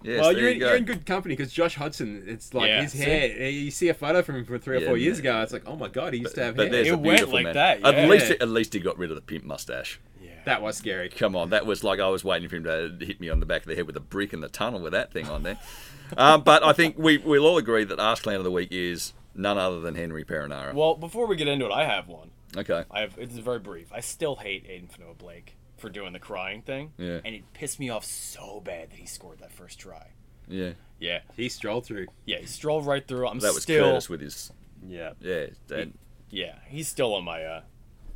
[0.04, 2.82] Yes, well, you're, you in, you're in good company because Josh Hodgson, it's like Yeah,
[2.82, 2.98] his see?
[2.98, 3.48] hair.
[3.48, 5.32] You see a photo from him from three or Yeah, four years man.
[5.36, 5.42] ago.
[5.42, 6.72] It's like, oh my god, he used to have but hair.
[6.72, 7.54] there's It a went like man.
[7.54, 9.98] that, At least, at least he got rid of the pimp mustache.
[10.22, 11.08] Yeah, that was scary.
[11.08, 13.46] Come on, that was like I was waiting for him to hit me on the
[13.46, 15.58] back of the head with a brick in the tunnel with that thing on there.
[16.18, 19.14] um, but I think we we'll all agree that Ask Clown of the Week is
[19.34, 20.74] none other than Henry Perenara.
[20.74, 22.30] Well, before we get into it, I have one.
[22.56, 22.84] Okay.
[22.90, 23.14] I have.
[23.18, 23.90] It's very brief.
[23.92, 26.92] I still hate Addin Fonua-Blake for doing the crying thing.
[26.98, 27.20] Yeah.
[27.24, 30.08] And it pissed me off so bad that he scored that first try.
[30.48, 30.72] Yeah.
[31.00, 31.20] Yeah.
[31.36, 32.06] He strolled through.
[32.26, 32.38] Yeah.
[32.38, 33.28] He strolled right through.
[33.28, 33.84] I'm That was still.
[33.84, 34.52] Curtis with his
[34.86, 35.12] Yeah.
[35.20, 35.46] yeah.
[35.70, 35.98] And
[36.30, 36.54] Yeah.
[36.68, 37.62] He's still on my uh,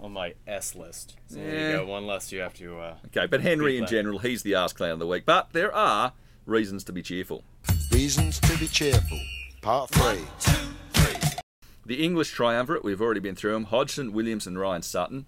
[0.01, 1.17] on my S list.
[1.27, 1.71] So there Yeah.
[1.71, 1.87] you go.
[1.87, 2.79] One less you have to.
[2.79, 5.25] Uh, okay, but Henry in general, he's the Ask Clown of the Week.
[5.27, 6.13] But there are
[6.47, 7.43] reasons to be cheerful.
[7.93, 9.19] Reasons to be cheerful.
[9.61, 10.19] Part 3.
[11.87, 13.65] The English triumvirate, we've already been through them.
[13.65, 15.27] Hodgson, Williams, and Ryan Sutton.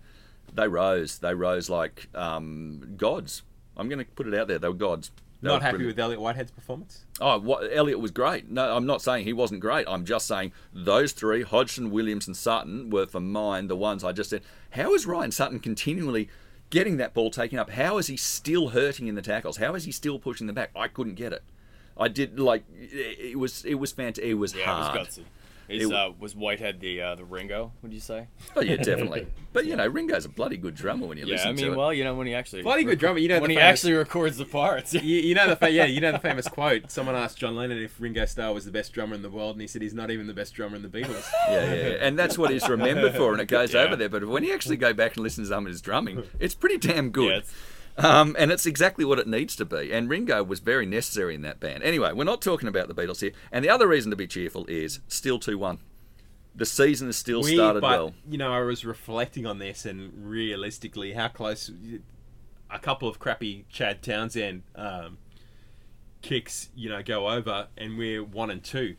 [0.55, 1.19] They rose.
[1.19, 3.43] They rose like um, gods.
[3.77, 4.59] I'm going to put it out there.
[4.59, 5.11] They were gods.
[5.41, 5.97] They Not were happy brilliant.
[5.97, 7.07] with Elliott Whitehead's performance.
[7.21, 8.51] Oh, what, Elliott was great.
[8.51, 9.87] No, I'm not saying he wasn't great.
[9.89, 14.13] I'm just saying those three, Hodgson, Williams, and Sutton, were for mine the ones I
[14.13, 14.43] just said.
[14.71, 16.29] How is Ryan Sutton continually
[16.69, 17.71] getting that ball taken up?
[17.71, 19.57] How is he still hurting in the tackles?
[19.57, 20.73] How is he still pushing them back?
[20.77, 21.43] I couldn't get it.
[21.97, 24.25] I did like it it was it was fantastic.
[24.25, 24.65] It was yeah.
[24.65, 24.97] hard.
[24.97, 25.25] It was gutsy.
[25.71, 27.73] Is It- uh, was Whitehead the uh, the Ringo?
[27.83, 28.27] Would you say?
[28.57, 29.27] oh yeah, definitely.
[29.53, 31.73] But you know, Ringo's a bloody good drummer when you Yeah, listen I mean, to
[31.73, 31.77] it.
[31.77, 33.19] well, you know when he actually Bloody good drummer.
[33.19, 34.95] You know when he famous- actually records the parts.
[34.95, 36.89] You, you know the fa- yeah, you know the famous quote.
[36.91, 39.61] Someone asked John Lennon if Ringo Starr was the best drummer in the world, and
[39.61, 41.25] he said he's not even the best drummer in the Beatles.
[41.49, 41.97] Yeah, yeah, yeah.
[42.01, 43.81] and that's what he's remembered for, and it goes Yeah.
[43.81, 44.09] over there.
[44.09, 46.79] But when you actually go back and listen to some of his drumming, it's pretty
[46.79, 47.31] damn good.
[47.31, 47.53] Yeah, it's-
[48.03, 49.93] Um, and it's exactly what it needs to be.
[49.93, 51.83] And Ringo was very necessary in that band.
[51.83, 53.33] Anyway, we're not talking about the Beatles here.
[53.53, 55.79] And the other reason to be cheerful is still 2 1.
[56.55, 58.15] The season has still We- started but, well.
[58.29, 61.71] You know, I was reflecting on this, and realistically, how close
[62.71, 65.19] a couple of crappy Chad Townsend um,
[66.23, 68.97] kicks, you know, go over, and we're one and two,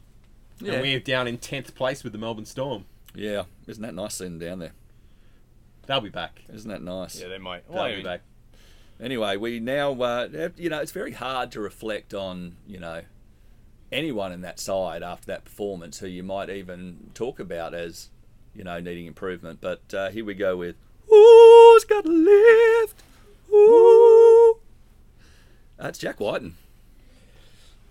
[0.60, 0.74] Yeah.
[0.74, 2.86] and we're down in tenth place with the Melbourne Storm.
[3.14, 3.44] Yeah.
[3.68, 4.72] Isn't that nice sitting down there?
[5.88, 6.44] They'll be back.
[6.54, 7.20] Isn't that nice?
[7.20, 7.68] yeah, they might.
[7.68, 8.22] They'll Well, I be mean, back.
[9.02, 13.02] Anyway, we now, uh, have- you know, it's very hard to reflect on, you know,
[13.92, 18.10] anyone in that side after that performance who you might even talk about as,
[18.56, 19.60] you know, needing improvement.
[19.60, 20.76] But uh, here we go with
[21.08, 23.04] Who's got a lift?
[23.52, 24.58] Ooh.
[25.78, 26.56] That's Jack Wighton.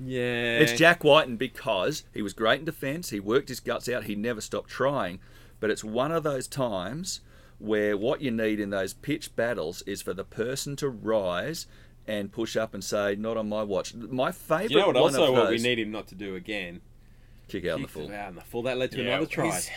[0.03, 3.11] Yeah, It's Jack Wighton because he was great in defence.
[3.11, 4.05] He worked his guts out.
[4.05, 5.19] He never stopped trying.
[5.59, 7.21] But it's one of those times
[7.61, 11.67] where what you need in those pitch battles is for the person to rise
[12.07, 14.95] and push up and say, "Not on my watch." My favourite You know what?
[14.97, 16.81] one Also, what we need him not to do again.
[17.49, 18.11] kick out in the full.
[18.11, 18.63] it out in the full.
[18.63, 19.45] That led to Yeah, another try.
[19.47, 19.71] he's-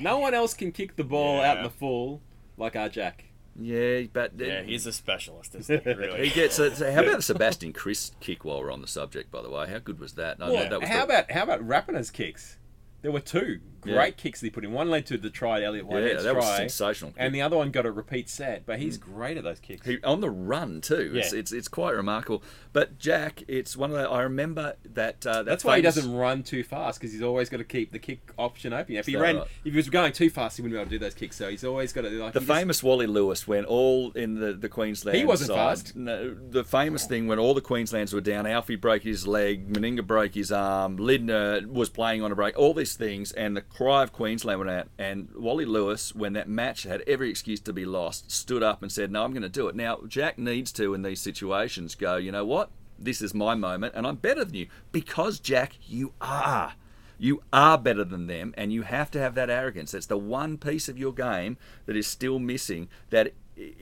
[0.00, 2.20] No one else can kick the ball out in the full
[2.56, 3.24] like our Jack.
[3.58, 5.54] Yeah, but yeah, he's a specialist.
[5.54, 5.92] Isn't he?
[5.92, 6.28] Really.
[6.28, 6.78] he gets it.
[6.78, 9.30] How about the Sebastian Kris kick while we're on the subject?
[9.30, 10.38] By the way, how good was that?
[10.38, 12.56] No, Well, that was how the- about how about Rapana's kicks?
[13.02, 14.10] There were two great Yeah.
[14.22, 14.72] kicks that he put in.
[14.72, 17.12] One led to the try, Elliott Yeah, Whitehead's that was sensational.
[17.16, 18.64] and the other one got a repeat set.
[18.64, 19.86] But he's great at those kicks.
[19.86, 21.12] He, on the run too.
[21.14, 21.40] It's, Yeah.
[21.40, 22.42] it's it's quite remarkable.
[22.72, 24.08] But Jack, it's one of the.
[24.08, 25.26] I remember that.
[25.26, 27.92] Uh, that That's why he doesn't run too fast because he's always got to keep
[27.92, 28.94] the kick option open.
[28.96, 29.46] If he ran, right?
[29.64, 31.36] if he was going too fast, he wouldn't be able to do those kicks.
[31.36, 34.34] So he's always got to like The he just- famous Wally Lewis when all in
[34.40, 35.96] the, the Queensland He wasn't side, fast.
[35.96, 40.06] No, the famous thing when all the Queenslands were down, Alfie broke his leg, Meninga
[40.06, 44.02] broke his arm, Lindner was playing on a break, all these things, and the cry
[44.02, 44.88] of Queensland went out.
[44.98, 48.90] And Wally Lewis, when that match had every excuse to be lost, stood up and
[48.90, 52.16] said, "No, I'm going to do it." Now Jack needs to in these situations go,
[52.16, 52.70] you know what?
[52.98, 56.74] This is my moment, and I'm better than you because Jack, you are.
[57.18, 59.92] You are better than them, and you have to have that arrogance.
[59.92, 61.56] That's the one piece of your game
[61.86, 63.32] that is still missing that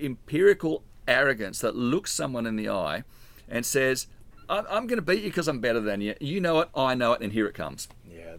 [0.01, 3.05] empirical arrogance that looks someone in the eye
[3.49, 4.07] and says,
[4.49, 6.14] I'm, going to beat you because I'm better than you.
[6.20, 7.88] You know it, I know it, and here it comes.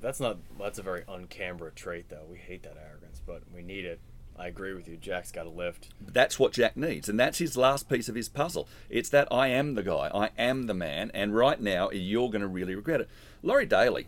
[0.02, 0.38] That's not.
[0.60, 2.26] That's a very un-Canberra trait, though.
[2.30, 4.00] We hate that arrogance, but we need it.
[4.38, 4.98] I agree with you.
[4.98, 5.90] Jack's got to lift.
[6.02, 8.68] That's what Jack needs, and that's his last piece of his puzzle.
[8.90, 12.42] It's that I am the guy, I am the man, and right now you're going
[12.42, 13.10] to really regret it.
[13.44, 14.08] Laurie Daley,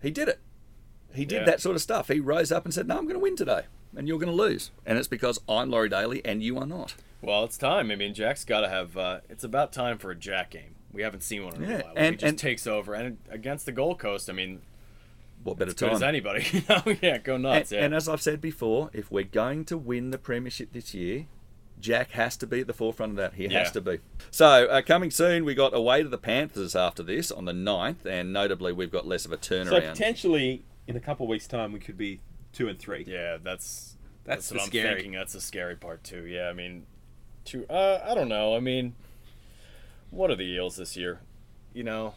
[0.00, 0.38] he did it.
[1.14, 1.44] He did Yeah.
[1.46, 2.08] that sort of stuff.
[2.08, 3.62] He rose up and said, No, I'm going to win today,
[3.96, 4.70] and you're going to lose.
[4.86, 6.94] And it's because I'm Laurie Daley and you are not.
[7.22, 7.90] Well, it's time.
[7.90, 8.96] I mean, Jack's got to have.
[8.96, 10.74] Uh, it's about time for a Jack game.
[10.92, 11.92] We haven't seen one in Yeah, a while.
[11.96, 14.60] and- he just and- takes over, and against the Gold Coast, I mean,
[15.44, 15.94] What better as good time?
[15.96, 16.44] as anybody.
[16.52, 16.82] You know?
[17.00, 17.70] yeah, go nuts.
[17.70, 17.84] And, yeah.
[17.86, 21.26] and as I've said before, if we're going to win the premiership this year,
[21.80, 23.34] Jack has to be at the forefront of that.
[23.34, 23.58] He Yeah.
[23.60, 23.98] has to be.
[24.30, 28.06] So, uh, coming soon, we got away to the Panthers after this on the 9th,
[28.06, 29.66] and notably, we've got less of a turnaround.
[29.68, 29.92] So turnaround.
[29.92, 32.20] potentially in a couple of weeks' time, we could be
[32.52, 33.04] two and three.
[33.06, 34.94] yeah, that's That's that's, what I'm scary.
[34.94, 35.12] thinking.
[35.12, 36.24] That's the scary part too.
[36.26, 36.86] Yeah, I mean,
[37.44, 37.66] two.
[37.68, 38.56] uh, I don't know.
[38.56, 38.94] I mean,
[40.10, 41.20] what are the Eels this year?
[41.74, 42.14] You know,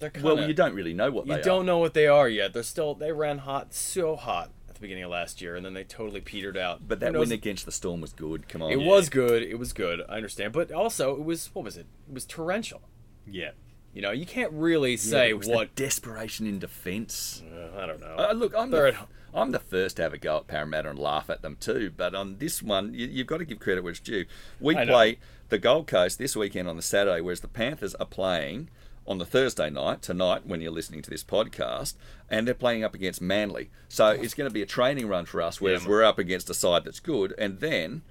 [0.00, 1.64] they're kind well, you don't really know what You they don't are.
[1.64, 2.52] know what they are yet.
[2.52, 5.74] They're still they ran hot, so hot at the beginning of last year, and then
[5.74, 6.88] they totally petered out.
[6.88, 7.28] But that knows?
[7.28, 8.48] win against the Storm was good.
[8.48, 8.72] Come on.
[8.72, 9.42] It was good.
[9.42, 10.00] It was good.
[10.08, 11.86] I understand, but also it was what was it?
[12.08, 12.82] It was torrential.
[13.26, 13.50] Yeah.
[13.92, 15.74] You know, you can't really Yeah, say it was what.
[15.76, 17.42] The desperation in defence.
[17.52, 18.14] Uh, I don't know.
[18.16, 20.90] Uh, look, I'm They're the, at- I'm the first to have a go at Parramatta
[20.90, 21.92] and laugh at them too.
[21.96, 24.26] But on this one, you, you've got to give credit where it's due.
[24.60, 24.92] We I know.
[24.92, 25.18] play
[25.50, 28.70] the Gold Coast this weekend on the Saturday, whereas the Panthers are playing
[29.10, 31.94] on the Thursday night tonight when you're listening to this podcast,
[32.30, 33.68] and they're playing up against Manly.
[33.88, 35.88] So it's going to be a training run for us, whereas Yeah.
[35.90, 38.02] we're up against a side that's good, and then.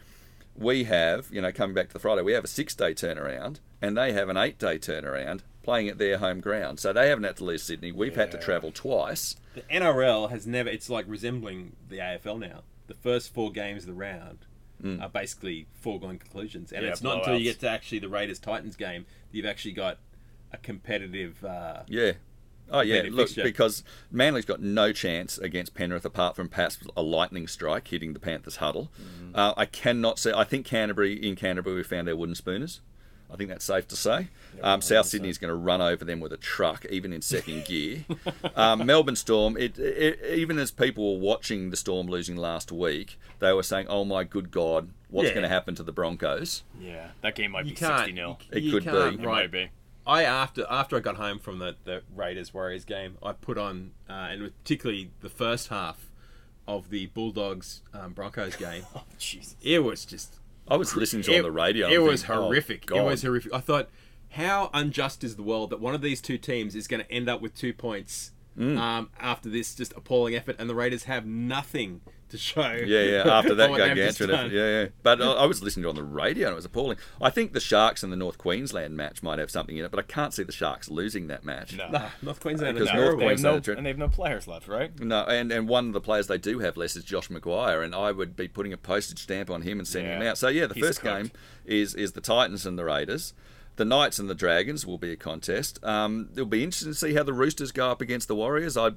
[0.56, 3.60] We have, you know, coming back to the Friday, we have a six day turnaround
[3.82, 6.82] and they have an eight day turnaround playing at their home ground.
[6.82, 7.94] So they haven't had to leave Sydney.
[7.94, 9.38] We've had to travel twice.
[9.56, 10.68] The NRL has never.
[10.68, 12.64] It's like resembling the AFL now.
[12.88, 14.40] The first four games of the round
[14.84, 15.02] Mm.
[15.02, 18.40] are basically foregone conclusions, and Yeah, it's not until you get to actually the Raiders
[18.40, 19.98] Titans game that you've actually got
[20.52, 21.44] a competitive.
[21.44, 22.14] Uh, Yeah.
[22.72, 23.42] Oh yeah, look fixture.
[23.44, 28.20] because Manly's got no chance against Penrith apart from perhaps a lightning strike hitting the
[28.20, 28.92] Panthers huddle.
[29.02, 29.32] Mm-hmm.
[29.36, 30.32] Uh, I cannot say.
[30.36, 32.82] I think Canterbury in Canterbury we found our wooden spooners.
[33.32, 34.28] I think that's safe to say.
[34.62, 38.06] Um, South is going to run over them with a truck, even in second gear.
[38.56, 43.18] Um, Melbourne Storm, it, it, even as people were watching the Storm losing last week,
[43.40, 45.34] they were saying, "Oh my good God, what's Yeah.
[45.36, 48.38] going to happen to the Broncos?" Yeah, that game might You be 60 0.
[48.52, 48.90] It you could be.
[48.92, 49.70] can't It might be.
[50.10, 53.92] I after after I got home from the, the Raiders Warriors game, I put on
[54.10, 56.10] uh, and particularly the first half
[56.68, 58.84] of the Bulldogs um, Broncos game.
[58.96, 59.56] Oh, Jesus.
[59.62, 60.36] It was just
[60.68, 61.88] I was listening to it on the radio.
[61.90, 62.90] It was thinking, oh, horrific.
[62.92, 63.54] it was horrific.
[63.54, 63.90] I thought,
[64.32, 67.28] how unjust is the world that one of these two teams is going to end
[67.30, 68.78] up with two points Mm.
[68.78, 72.72] um, after this just appalling effort, and the Raiders have nothing to show.
[72.72, 73.38] Yeah, yeah.
[73.38, 74.88] After that on what they've just gargantuan effort, yeah, yeah.
[75.04, 76.98] But I, I was listening to it on the radio, and it was appalling.
[77.22, 80.00] I think the Sharks and the North Queensland match might have something in it, but
[80.00, 81.76] I can't see the Sharks losing that match.
[81.76, 81.90] No.
[81.90, 83.18] Nah, North Queensland Because is North.
[83.20, 84.98] They Queensland no, and they have no players left, right?
[85.00, 87.94] No, and, and one of the players they do have less is Josh McGuire, and
[87.94, 90.38] I would be putting a postage stamp on him and sending him out.
[90.38, 91.32] So yeah, the He's first game
[91.66, 93.34] is is the Titans and the Raiders.
[93.80, 95.82] The Knights and the Dragons will be a contest.
[95.86, 98.76] Um, it'll be interesting to see how the Roosters go up against the Warriors.
[98.76, 98.92] I,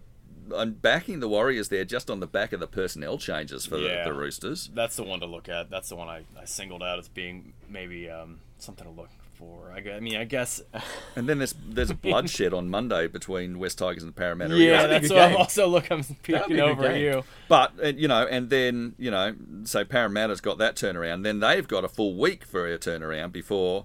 [0.54, 4.04] I'm backing the Warriors there just on the back of the personnel changes for Yeah.
[4.04, 4.70] the, the Roosters.
[4.74, 5.70] That's the one to look at.
[5.70, 9.72] That's the one I, I singled out as being maybe um, something to look for.
[9.74, 10.60] I, I mean, I guess.
[11.16, 14.56] And then there's there's a bloodshed on Monday between West Tigers and Parramatta.
[14.56, 15.90] yeah, that's what I'm also look.
[15.90, 17.22] I'm peeking over at you.
[17.48, 19.34] But uh, you know, and then you know,
[19.64, 21.22] so Parramatta's got that turnaround.
[21.22, 23.84] Then they've got a full week for a turnaround before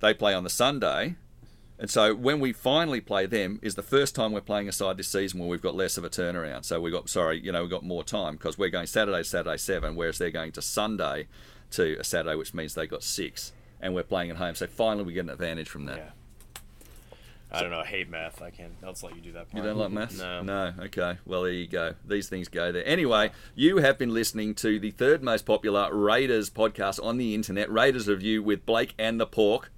[0.00, 1.16] they play on the Sunday.
[1.80, 4.96] And so when we finally play them is the first time we're playing a side
[4.96, 6.64] this season where we've got less of a turnaround.
[6.64, 9.56] So we got sorry, you know, we've got more time because we're going Saturday, Saturday
[9.56, 11.28] seven, whereas they're going to Sunday
[11.72, 14.54] to a Saturday, which means they got six, and we're playing at home.
[14.54, 15.96] So finally we get an advantage from that.
[15.98, 16.10] Yeah.
[17.50, 17.78] I don't know.
[17.78, 18.42] I hate math.
[18.42, 18.72] I can't.
[18.84, 19.46] I'll just let you do that.
[19.54, 20.18] You don't like math?
[20.18, 20.42] No.
[20.42, 20.74] No.
[20.80, 21.16] Okay.
[21.24, 21.94] Well, there you go.
[22.06, 22.86] These things go there.
[22.86, 27.70] Anyway, you have been listening to the third most popular Raiders podcast on the internet,
[27.72, 29.72] Raiders Review with Blake and the Pork.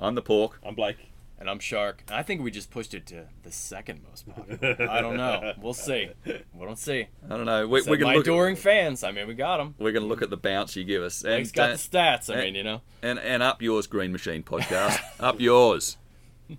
[0.00, 0.58] I'm the Pork.
[0.64, 0.96] I'm Blake.
[1.38, 2.02] And I'm Shark.
[2.10, 4.88] I think we just pushed it to the second most popular.
[4.90, 5.52] I don't know.
[5.60, 6.08] We'll see.
[6.54, 7.08] We'll see.
[7.24, 7.68] I don't know.
[7.68, 8.24] We, Said we're my gonna look.
[8.26, 9.04] adoring fans.
[9.04, 9.74] I mean, we got them.
[9.78, 12.30] We're gonna look at the bounce you give us, and Blake's got uh, the stats.
[12.30, 12.80] I and- mean, you know.
[13.02, 14.98] and and up yours, Green Machine podcast.
[15.20, 15.98] up yours.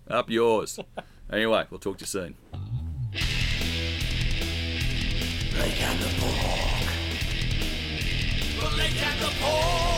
[0.10, 0.80] Up yours.
[1.34, 2.36] Anyway, we'll talk to you soon.
[5.54, 6.88] Blake and the Pork.
[8.76, 9.97] Blake and the Pork.